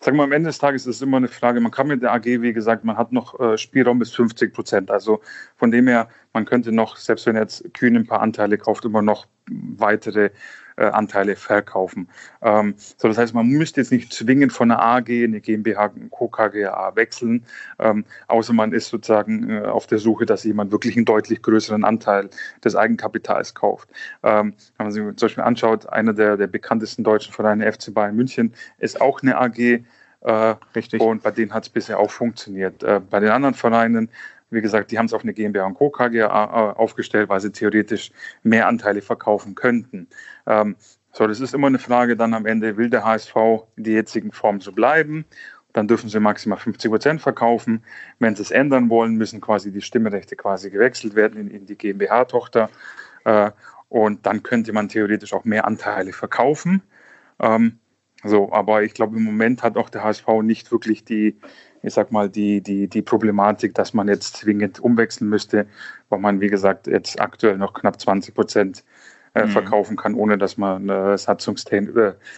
Sagen 0.00 0.16
wir, 0.18 0.24
am 0.24 0.32
Ende 0.32 0.48
des 0.48 0.58
Tages 0.58 0.86
ist 0.86 0.96
es 0.96 1.02
immer 1.02 1.16
eine 1.16 1.28
Frage, 1.28 1.60
man 1.60 1.70
kann 1.72 1.86
mit 1.86 2.02
der 2.02 2.12
AG, 2.12 2.24
wie 2.24 2.52
gesagt, 2.52 2.84
man 2.84 2.98
hat 2.98 3.12
noch 3.12 3.38
äh, 3.40 3.56
Spielraum 3.56 4.00
bis 4.00 4.10
50 4.10 4.52
Prozent. 4.52 4.90
Also 4.90 5.22
von 5.56 5.70
dem 5.70 5.86
her, 5.86 6.08
man 6.32 6.44
könnte 6.44 6.72
noch, 6.72 6.96
selbst 6.96 7.24
wenn 7.26 7.36
jetzt 7.36 7.72
Kühn 7.72 7.96
ein 7.96 8.06
paar 8.06 8.20
Anteile 8.20 8.58
kauft, 8.58 8.84
immer 8.84 9.00
noch 9.00 9.26
weitere 9.48 10.30
äh, 10.76 10.86
Anteile 10.86 11.36
verkaufen. 11.36 12.08
Ähm, 12.42 12.74
so, 12.76 13.08
das 13.08 13.18
heißt, 13.18 13.34
man 13.34 13.46
müsste 13.46 13.80
jetzt 13.80 13.92
nicht 13.92 14.12
zwingend 14.12 14.52
von 14.52 14.70
einer 14.70 14.82
AG 14.82 15.08
in 15.08 15.32
eine 15.32 15.40
GmbH, 15.40 15.92
Co. 16.10 16.28
KGA 16.28 16.96
wechseln, 16.96 17.44
ähm, 17.78 18.04
außer 18.28 18.52
man 18.52 18.72
ist 18.72 18.88
sozusagen 18.88 19.50
äh, 19.50 19.60
auf 19.62 19.86
der 19.86 19.98
Suche, 19.98 20.26
dass 20.26 20.44
jemand 20.44 20.72
wirklich 20.72 20.96
einen 20.96 21.04
deutlich 21.04 21.42
größeren 21.42 21.84
Anteil 21.84 22.30
des 22.64 22.76
Eigenkapitals 22.76 23.54
kauft. 23.54 23.88
Ähm, 24.22 24.54
wenn 24.76 24.86
man 24.86 24.92
sich 24.92 25.02
zum 25.02 25.26
Beispiel 25.26 25.44
anschaut, 25.44 25.88
einer 25.88 26.12
der, 26.12 26.36
der 26.36 26.46
bekanntesten 26.46 27.04
deutschen 27.04 27.32
Vereine, 27.32 27.70
FC 27.70 27.92
Bayern 27.92 28.16
München, 28.16 28.52
ist 28.78 29.00
auch 29.00 29.22
eine 29.22 29.38
AG. 29.38 29.84
Äh, 30.24 30.54
Richtig. 30.74 31.02
Und 31.02 31.22
bei 31.22 31.30
denen 31.30 31.52
hat 31.52 31.64
es 31.64 31.68
bisher 31.68 31.98
auch 31.98 32.10
funktioniert. 32.10 32.82
Äh, 32.82 33.00
bei 33.08 33.20
den 33.20 33.30
anderen 33.30 33.54
Vereinen 33.54 34.08
wie 34.54 34.60
gesagt, 34.60 34.90
die 34.90 34.98
haben 34.98 35.06
es 35.06 35.12
auf 35.12 35.22
eine 35.22 35.34
GmbH 35.34 35.66
und 35.66 35.74
Co. 35.74 35.90
KGA 35.90 36.26
äh, 36.26 36.76
aufgestellt, 36.76 37.28
weil 37.28 37.40
sie 37.40 37.52
theoretisch 37.52 38.12
mehr 38.42 38.68
Anteile 38.68 39.02
verkaufen 39.02 39.54
könnten. 39.54 40.08
Ähm, 40.46 40.76
so, 41.12 41.26
das 41.26 41.40
ist 41.40 41.54
immer 41.54 41.68
eine 41.68 41.78
Frage 41.78 42.16
dann 42.16 42.34
am 42.34 42.46
Ende, 42.46 42.76
will 42.76 42.90
der 42.90 43.04
HSV 43.04 43.36
in 43.76 43.84
der 43.84 43.92
jetzigen 43.94 44.32
Form 44.32 44.60
so 44.60 44.72
bleiben? 44.72 45.24
Dann 45.72 45.88
dürfen 45.88 46.08
sie 46.08 46.20
maximal 46.20 46.58
50 46.58 46.90
Prozent 46.90 47.20
verkaufen. 47.20 47.84
Wenn 48.18 48.36
sie 48.36 48.42
es 48.42 48.50
ändern 48.50 48.90
wollen, 48.90 49.14
müssen 49.16 49.40
quasi 49.40 49.72
die 49.72 49.80
Stimmrechte 49.80 50.36
quasi 50.36 50.70
gewechselt 50.70 51.14
werden 51.14 51.40
in, 51.40 51.50
in 51.50 51.66
die 51.66 51.76
GmbH-Tochter. 51.76 52.70
Äh, 53.24 53.50
und 53.88 54.26
dann 54.26 54.42
könnte 54.42 54.72
man 54.72 54.88
theoretisch 54.88 55.32
auch 55.32 55.44
mehr 55.44 55.66
Anteile 55.66 56.12
verkaufen. 56.12 56.82
Ähm, 57.40 57.78
so, 58.24 58.52
aber 58.52 58.82
ich 58.82 58.94
glaube, 58.94 59.16
im 59.16 59.24
Moment 59.24 59.62
hat 59.62 59.76
auch 59.76 59.90
der 59.90 60.02
HSV 60.02 60.26
nicht 60.42 60.72
wirklich 60.72 61.04
die, 61.04 61.36
ich 61.82 61.92
sag 61.92 62.10
mal, 62.10 62.30
die, 62.30 62.60
die, 62.62 62.88
die 62.88 63.02
Problematik, 63.02 63.74
dass 63.74 63.92
man 63.92 64.08
jetzt 64.08 64.36
zwingend 64.38 64.80
umwechseln 64.80 65.28
müsste, 65.28 65.66
weil 66.08 66.18
man, 66.18 66.40
wie 66.40 66.48
gesagt, 66.48 66.86
jetzt 66.86 67.20
aktuell 67.20 67.58
noch 67.58 67.74
knapp 67.74 68.00
20 68.00 68.34
Prozent 68.34 68.84
äh, 69.34 69.44
mhm. 69.44 69.50
verkaufen 69.50 69.96
kann, 69.96 70.14
ohne 70.14 70.38
dass 70.38 70.56
man 70.56 70.90
eine 70.90 71.14
äh, 71.14 71.18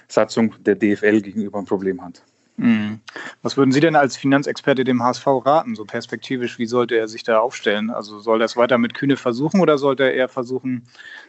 Satzung 0.09 0.55
der 0.61 0.75
DFL 0.75 1.21
gegenüber 1.21 1.59
ein 1.59 1.65
Problem 1.65 2.03
hat. 2.03 2.23
Mhm. 2.57 3.01
Was 3.43 3.57
würden 3.57 3.73
Sie 3.73 3.81
denn 3.81 3.97
als 3.97 4.17
Finanzexperte 4.17 4.85
dem 4.85 5.03
HSV 5.03 5.27
raten, 5.45 5.75
so 5.75 5.85
perspektivisch? 5.85 6.59
Wie 6.59 6.67
sollte 6.67 6.97
er 6.97 7.07
sich 7.07 7.23
da 7.23 7.39
aufstellen? 7.39 7.91
Also 7.91 8.19
soll 8.19 8.41
er 8.41 8.47
es 8.47 8.57
weiter 8.57 8.79
mit 8.79 8.95
Kühne 8.95 9.17
versuchen 9.17 9.61
oder 9.61 9.77
sollte 9.77 10.05
er 10.05 10.15
eher 10.15 10.29
versuchen, 10.29 10.83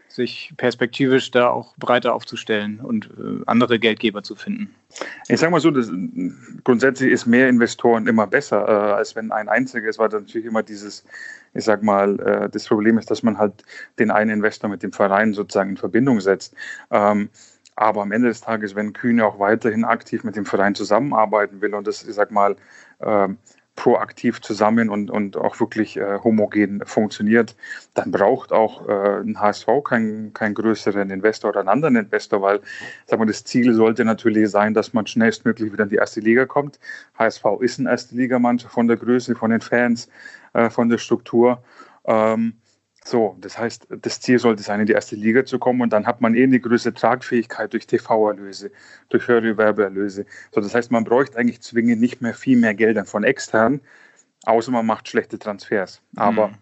sich 0.07 0.53
perspektivisch 0.55 1.31
da 1.31 1.49
auch 1.49 1.75
breiter 1.77 2.15
aufzustellen 2.15 2.79
und 2.79 3.09
äh, 3.17 3.43
andere 3.45 3.77
Geldgeber 3.77 4.23
zu 4.23 4.35
finden? 4.35 4.73
Ich 5.27 5.39
sage 5.39 5.51
mal 5.51 5.59
so, 5.59 5.69
das, 5.69 5.91
grundsätzlich 6.63 7.11
ist 7.11 7.25
mehr 7.25 7.49
Investoren 7.49 8.07
immer 8.07 8.25
besser, 8.25 8.67
äh, 8.67 8.93
als 8.93 9.15
wenn 9.15 9.31
ein 9.33 9.49
einziger 9.49 9.89
ist, 9.89 9.99
weil 9.99 10.07
natürlich 10.07 10.47
immer 10.47 10.63
dieses, 10.63 11.03
ich 11.53 11.65
sage 11.65 11.85
mal, 11.85 12.19
äh, 12.21 12.49
das 12.49 12.65
Problem 12.65 12.97
ist, 12.97 13.11
dass 13.11 13.21
man 13.21 13.37
halt 13.37 13.63
den 13.99 14.11
einen 14.11 14.31
Investor 14.31 14.69
mit 14.69 14.81
dem 14.81 14.93
Verein 14.93 15.33
sozusagen 15.33 15.71
in 15.71 15.77
Verbindung 15.77 16.21
setzt. 16.21 16.55
Ähm, 16.89 17.29
aber 17.77 18.01
am 18.01 18.11
Ende 18.11 18.27
des 18.27 18.41
Tages, 18.41 18.75
wenn 18.75 18.91
Kühne 18.91 19.25
auch 19.25 19.39
weiterhin 19.39 19.85
aktiv 19.85 20.23
mit 20.23 20.35
dem 20.35 20.45
Verein 20.45 20.75
zusammenarbeiten 20.75 21.61
will 21.61 21.75
und 21.75 21.85
das, 21.87 22.03
ich 22.03 22.15
sag 22.15 22.31
mal, 22.31 22.55
äh, 22.99 23.29
proaktiv 23.75 24.41
zusammen 24.41 24.89
und, 24.89 25.11
und 25.11 25.37
auch 25.37 25.59
wirklich 25.59 25.97
äh, 25.97 26.17
homogen 26.23 26.81
funktioniert, 26.83 27.55
dann 27.93 28.09
braucht 28.11 28.51
auch 28.51 28.89
äh, 28.89 29.21
ein 29.21 29.39
HSV 29.39 29.67
keinen 29.83 30.33
kein 30.33 30.55
größeren 30.55 31.11
Investor 31.11 31.51
oder 31.51 31.59
einen 31.59 31.69
anderen 31.69 31.95
Investor, 31.95 32.41
weil 32.41 32.61
sag 33.05 33.19
mal, 33.19 33.25
das 33.25 33.43
Ziel 33.43 33.71
sollte 33.75 34.03
natürlich 34.03 34.49
sein, 34.49 34.73
dass 34.73 34.93
man 34.93 35.05
schnellstmöglich 35.05 35.71
wieder 35.71 35.83
in 35.83 35.89
die 35.89 35.97
erste 35.97 36.19
Liga 36.19 36.47
kommt. 36.47 36.79
HSV 37.19 37.45
ist 37.59 37.79
eine 37.79 37.91
erste 37.91 38.15
Ligamannschaft 38.15 38.73
von 38.73 38.87
der 38.87 38.97
Größe, 38.97 39.35
von 39.35 39.51
den 39.51 39.61
Fans, 39.61 40.09
äh, 40.53 40.71
von 40.71 40.89
der 40.89 40.97
Struktur. 40.97 41.61
Ähm, 42.05 42.55
so, 43.09 43.37
das 43.39 43.57
heißt, 43.57 43.87
das 44.01 44.19
Ziel 44.19 44.37
sollte 44.37 44.63
sein, 44.63 44.81
in 44.81 44.85
die 44.85 44.93
erste 44.93 45.15
Liga 45.15 45.45
zu 45.45 45.59
kommen 45.59 45.81
und 45.81 45.93
dann 45.93 46.05
hat 46.05 46.19
man 46.19 46.35
eh 46.35 46.43
eine 46.43 46.59
größere 46.59 46.93
Tragfähigkeit 46.93 47.71
durch 47.71 47.87
TV-Erlöse, 47.87 48.71
durch 49.09 49.27
höhere 49.27 49.57
Werbeerlöse. 49.57 50.25
So, 50.51 50.59
das 50.59 50.75
heißt, 50.75 50.91
man 50.91 51.05
bräuchte 51.05 51.37
eigentlich 51.37 51.61
zwingend 51.61 52.01
nicht 52.01 52.21
mehr 52.21 52.33
viel 52.33 52.57
mehr 52.57 52.73
Geld 52.73 52.97
von 53.07 53.23
extern, 53.23 53.79
außer 54.43 54.71
man 54.71 54.85
macht 54.85 55.07
schlechte 55.07 55.39
Transfers. 55.39 56.01
Aber 56.15 56.49
mhm. 56.49 56.55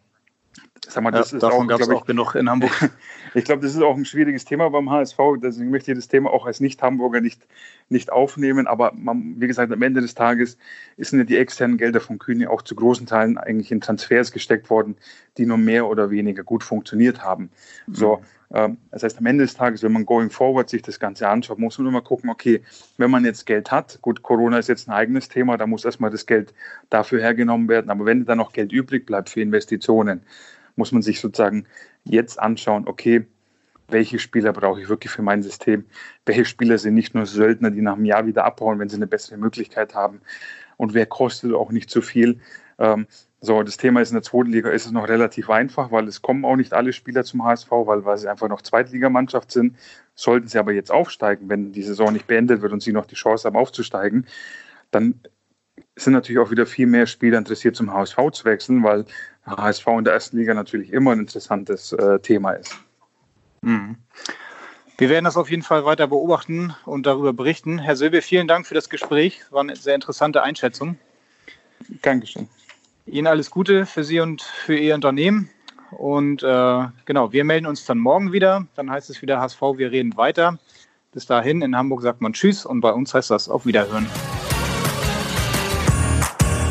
Sag 0.89 1.03
mal, 1.03 1.11
das 1.11 1.31
ja, 1.31 1.37
ist 1.37 1.43
davon 1.43 1.67
gab 1.67 1.81
es 1.81 1.89
auch 1.89 2.05
genug 2.05 2.35
in 2.35 2.49
Hamburg. 2.49 2.91
ich 3.33 3.43
glaube, 3.43 3.61
das 3.61 3.75
ist 3.75 3.81
auch 3.81 3.95
ein 3.95 4.05
schwieriges 4.05 4.45
Thema 4.45 4.69
beim 4.69 4.89
HSV. 4.89 5.17
Deswegen 5.41 5.69
möchte 5.69 5.91
ich 5.91 5.97
das 5.97 6.07
Thema 6.07 6.31
auch 6.31 6.45
als 6.45 6.59
Nicht-Hamburger 6.59 7.21
nicht, 7.21 7.41
nicht 7.89 8.11
aufnehmen. 8.11 8.67
Aber 8.67 8.91
man, 8.95 9.35
wie 9.39 9.47
gesagt, 9.47 9.71
am 9.71 9.81
Ende 9.81 10.01
des 10.01 10.15
Tages 10.15 10.57
sind 10.97 11.19
ja 11.19 11.25
die 11.25 11.37
externen 11.37 11.77
Gelder 11.77 12.01
von 12.01 12.19
Kühne 12.19 12.49
auch 12.49 12.61
zu 12.61 12.75
großen 12.75 13.05
Teilen 13.05 13.37
eigentlich 13.37 13.71
in 13.71 13.81
Transfers 13.81 14.31
gesteckt 14.31 14.69
worden, 14.69 14.95
die 15.37 15.45
nur 15.45 15.57
mehr 15.57 15.87
oder 15.87 16.09
weniger 16.09 16.43
gut 16.43 16.63
funktioniert 16.63 17.23
haben. 17.23 17.49
Mhm. 17.87 17.95
So, 17.95 18.21
ähm, 18.53 18.77
das 18.91 19.03
heißt, 19.03 19.17
am 19.17 19.25
Ende 19.25 19.43
des 19.43 19.55
Tages, 19.55 19.83
wenn 19.83 19.91
man 19.91 20.05
going 20.05 20.29
forward 20.29 20.69
sich 20.69 20.81
das 20.81 20.99
Ganze 20.99 21.27
anschaut, 21.27 21.59
muss 21.59 21.77
man 21.77 21.87
immer 21.87 22.01
gucken, 22.01 22.29
okay, 22.29 22.61
wenn 22.97 23.11
man 23.11 23.25
jetzt 23.25 23.45
Geld 23.45 23.71
hat, 23.71 23.99
gut, 24.01 24.23
Corona 24.23 24.59
ist 24.59 24.69
jetzt 24.69 24.87
ein 24.87 24.93
eigenes 24.93 25.29
Thema, 25.29 25.57
da 25.57 25.67
muss 25.67 25.85
erstmal 25.85 26.11
das 26.11 26.25
Geld 26.25 26.53
dafür 26.89 27.21
hergenommen 27.21 27.67
werden. 27.67 27.89
Aber 27.89 28.05
wenn 28.05 28.25
dann 28.25 28.37
noch 28.37 28.53
Geld 28.53 28.71
übrig 28.71 29.05
bleibt 29.05 29.29
für 29.29 29.41
Investitionen, 29.41 30.21
muss 30.75 30.91
man 30.91 31.01
sich 31.01 31.19
sozusagen 31.19 31.65
jetzt 32.03 32.39
anschauen, 32.39 32.87
okay, 32.87 33.25
welche 33.87 34.19
Spieler 34.19 34.51
brauche 34.51 34.81
ich 34.81 34.89
wirklich 34.89 35.11
für 35.11 35.21
mein 35.21 35.43
System? 35.43 35.85
Welche 36.25 36.45
Spieler 36.45 36.77
sind 36.77 36.95
nicht 36.95 37.13
nur 37.13 37.25
Söldner, 37.25 37.71
die 37.71 37.81
nach 37.81 37.93
einem 37.93 38.05
Jahr 38.05 38.25
wieder 38.25 38.45
abhauen, 38.45 38.79
wenn 38.79 38.89
sie 38.89 38.95
eine 38.95 39.07
bessere 39.07 39.37
Möglichkeit 39.37 39.93
haben? 39.93 40.21
Und 40.77 40.93
wer 40.93 41.05
kostet 41.05 41.53
auch 41.53 41.71
nicht 41.71 41.89
zu 41.89 42.01
viel? 42.01 42.39
Ähm, 42.79 43.07
so, 43.41 43.61
das 43.61 43.77
Thema 43.77 44.01
ist 44.01 44.09
in 44.09 44.15
der 44.15 44.23
zweiten 44.23 44.51
Liga 44.51 44.71
ist 44.71 44.87
es 44.87 44.91
noch 44.91 45.07
relativ 45.07 45.49
einfach, 45.49 45.91
weil 45.91 46.07
es 46.07 46.21
kommen 46.21 46.45
auch 46.45 46.55
nicht 46.55 46.73
alle 46.73 46.93
Spieler 46.93 47.23
zum 47.23 47.43
HSV, 47.43 47.69
weil, 47.71 48.03
weil 48.03 48.17
sie 48.17 48.27
einfach 48.27 48.49
noch 48.49 48.63
Zweitligamannschaft 48.63 49.51
sind. 49.51 49.77
Sollten 50.15 50.47
sie 50.47 50.57
aber 50.57 50.71
jetzt 50.73 50.91
aufsteigen, 50.91 51.47
wenn 51.47 51.71
die 51.71 51.83
Saison 51.83 52.11
nicht 52.11 52.25
beendet 52.25 52.61
wird 52.61 52.73
und 52.73 52.81
sie 52.81 52.91
noch 52.91 53.05
die 53.05 53.15
Chance 53.15 53.47
haben 53.47 53.55
aufzusteigen, 53.55 54.25
dann 54.89 55.19
sind 55.95 56.13
natürlich 56.13 56.39
auch 56.39 56.51
wieder 56.51 56.65
viel 56.65 56.87
mehr 56.87 57.05
Spieler 57.05 57.37
interessiert, 57.37 57.75
zum 57.75 57.93
HSV 57.93 58.17
zu 58.31 58.45
wechseln, 58.45 58.83
weil 58.83 59.05
HSV 59.45 59.87
in 59.87 60.03
der 60.03 60.13
ersten 60.13 60.37
Liga 60.37 60.53
natürlich 60.53 60.91
immer 60.91 61.11
ein 61.11 61.19
interessantes 61.19 61.93
äh, 61.93 62.19
Thema 62.19 62.51
ist. 62.51 62.75
Mhm. 63.61 63.97
Wir 64.97 65.09
werden 65.09 65.25
das 65.25 65.35
auf 65.35 65.49
jeden 65.49 65.63
Fall 65.63 65.83
weiter 65.83 66.07
beobachten 66.07 66.73
und 66.85 67.05
darüber 67.05 67.33
berichten. 67.33 67.79
Herr 67.79 67.97
Silbe, 67.97 68.21
vielen 68.21 68.47
Dank 68.47 68.65
für 68.65 68.75
das 68.75 68.89
Gespräch. 68.89 69.41
War 69.51 69.59
eine 69.59 69.75
sehr 69.75 69.95
interessante 69.95 70.41
Einschätzung. 70.41 70.97
Dankeschön. 72.01 72.47
Ihnen 73.05 73.27
alles 73.27 73.51
Gute 73.51 73.85
für 73.85 74.03
Sie 74.03 74.19
und 74.21 74.41
für 74.41 74.77
Ihr 74.77 74.95
Unternehmen. 74.95 75.49
Und 75.91 76.43
äh, 76.43 76.85
genau, 77.05 77.31
wir 77.33 77.43
melden 77.43 77.65
uns 77.65 77.85
dann 77.85 77.97
morgen 77.97 78.31
wieder. 78.31 78.67
Dann 78.75 78.89
heißt 78.89 79.09
es 79.09 79.21
wieder 79.21 79.39
HSV, 79.39 79.61
wir 79.75 79.91
reden 79.91 80.15
weiter. 80.15 80.57
Bis 81.11 81.25
dahin, 81.25 81.61
in 81.61 81.75
Hamburg 81.75 82.01
sagt 82.01 82.21
man 82.21 82.33
Tschüss 82.33 82.65
und 82.65 82.81
bei 82.81 82.91
uns 82.91 83.13
heißt 83.13 83.31
das 83.31 83.49
auf 83.49 83.65
Wiederhören. 83.65 84.05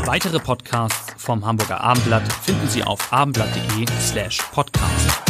Weitere 0.06 0.38
Podcasts 0.38 1.03
vom 1.24 1.44
Hamburger 1.44 1.80
Abendblatt 1.80 2.30
finden 2.32 2.68
Sie 2.68 2.84
auf 2.84 3.12
abendblatt.de 3.12 3.86
slash 4.00 4.38
podcast. 4.52 5.23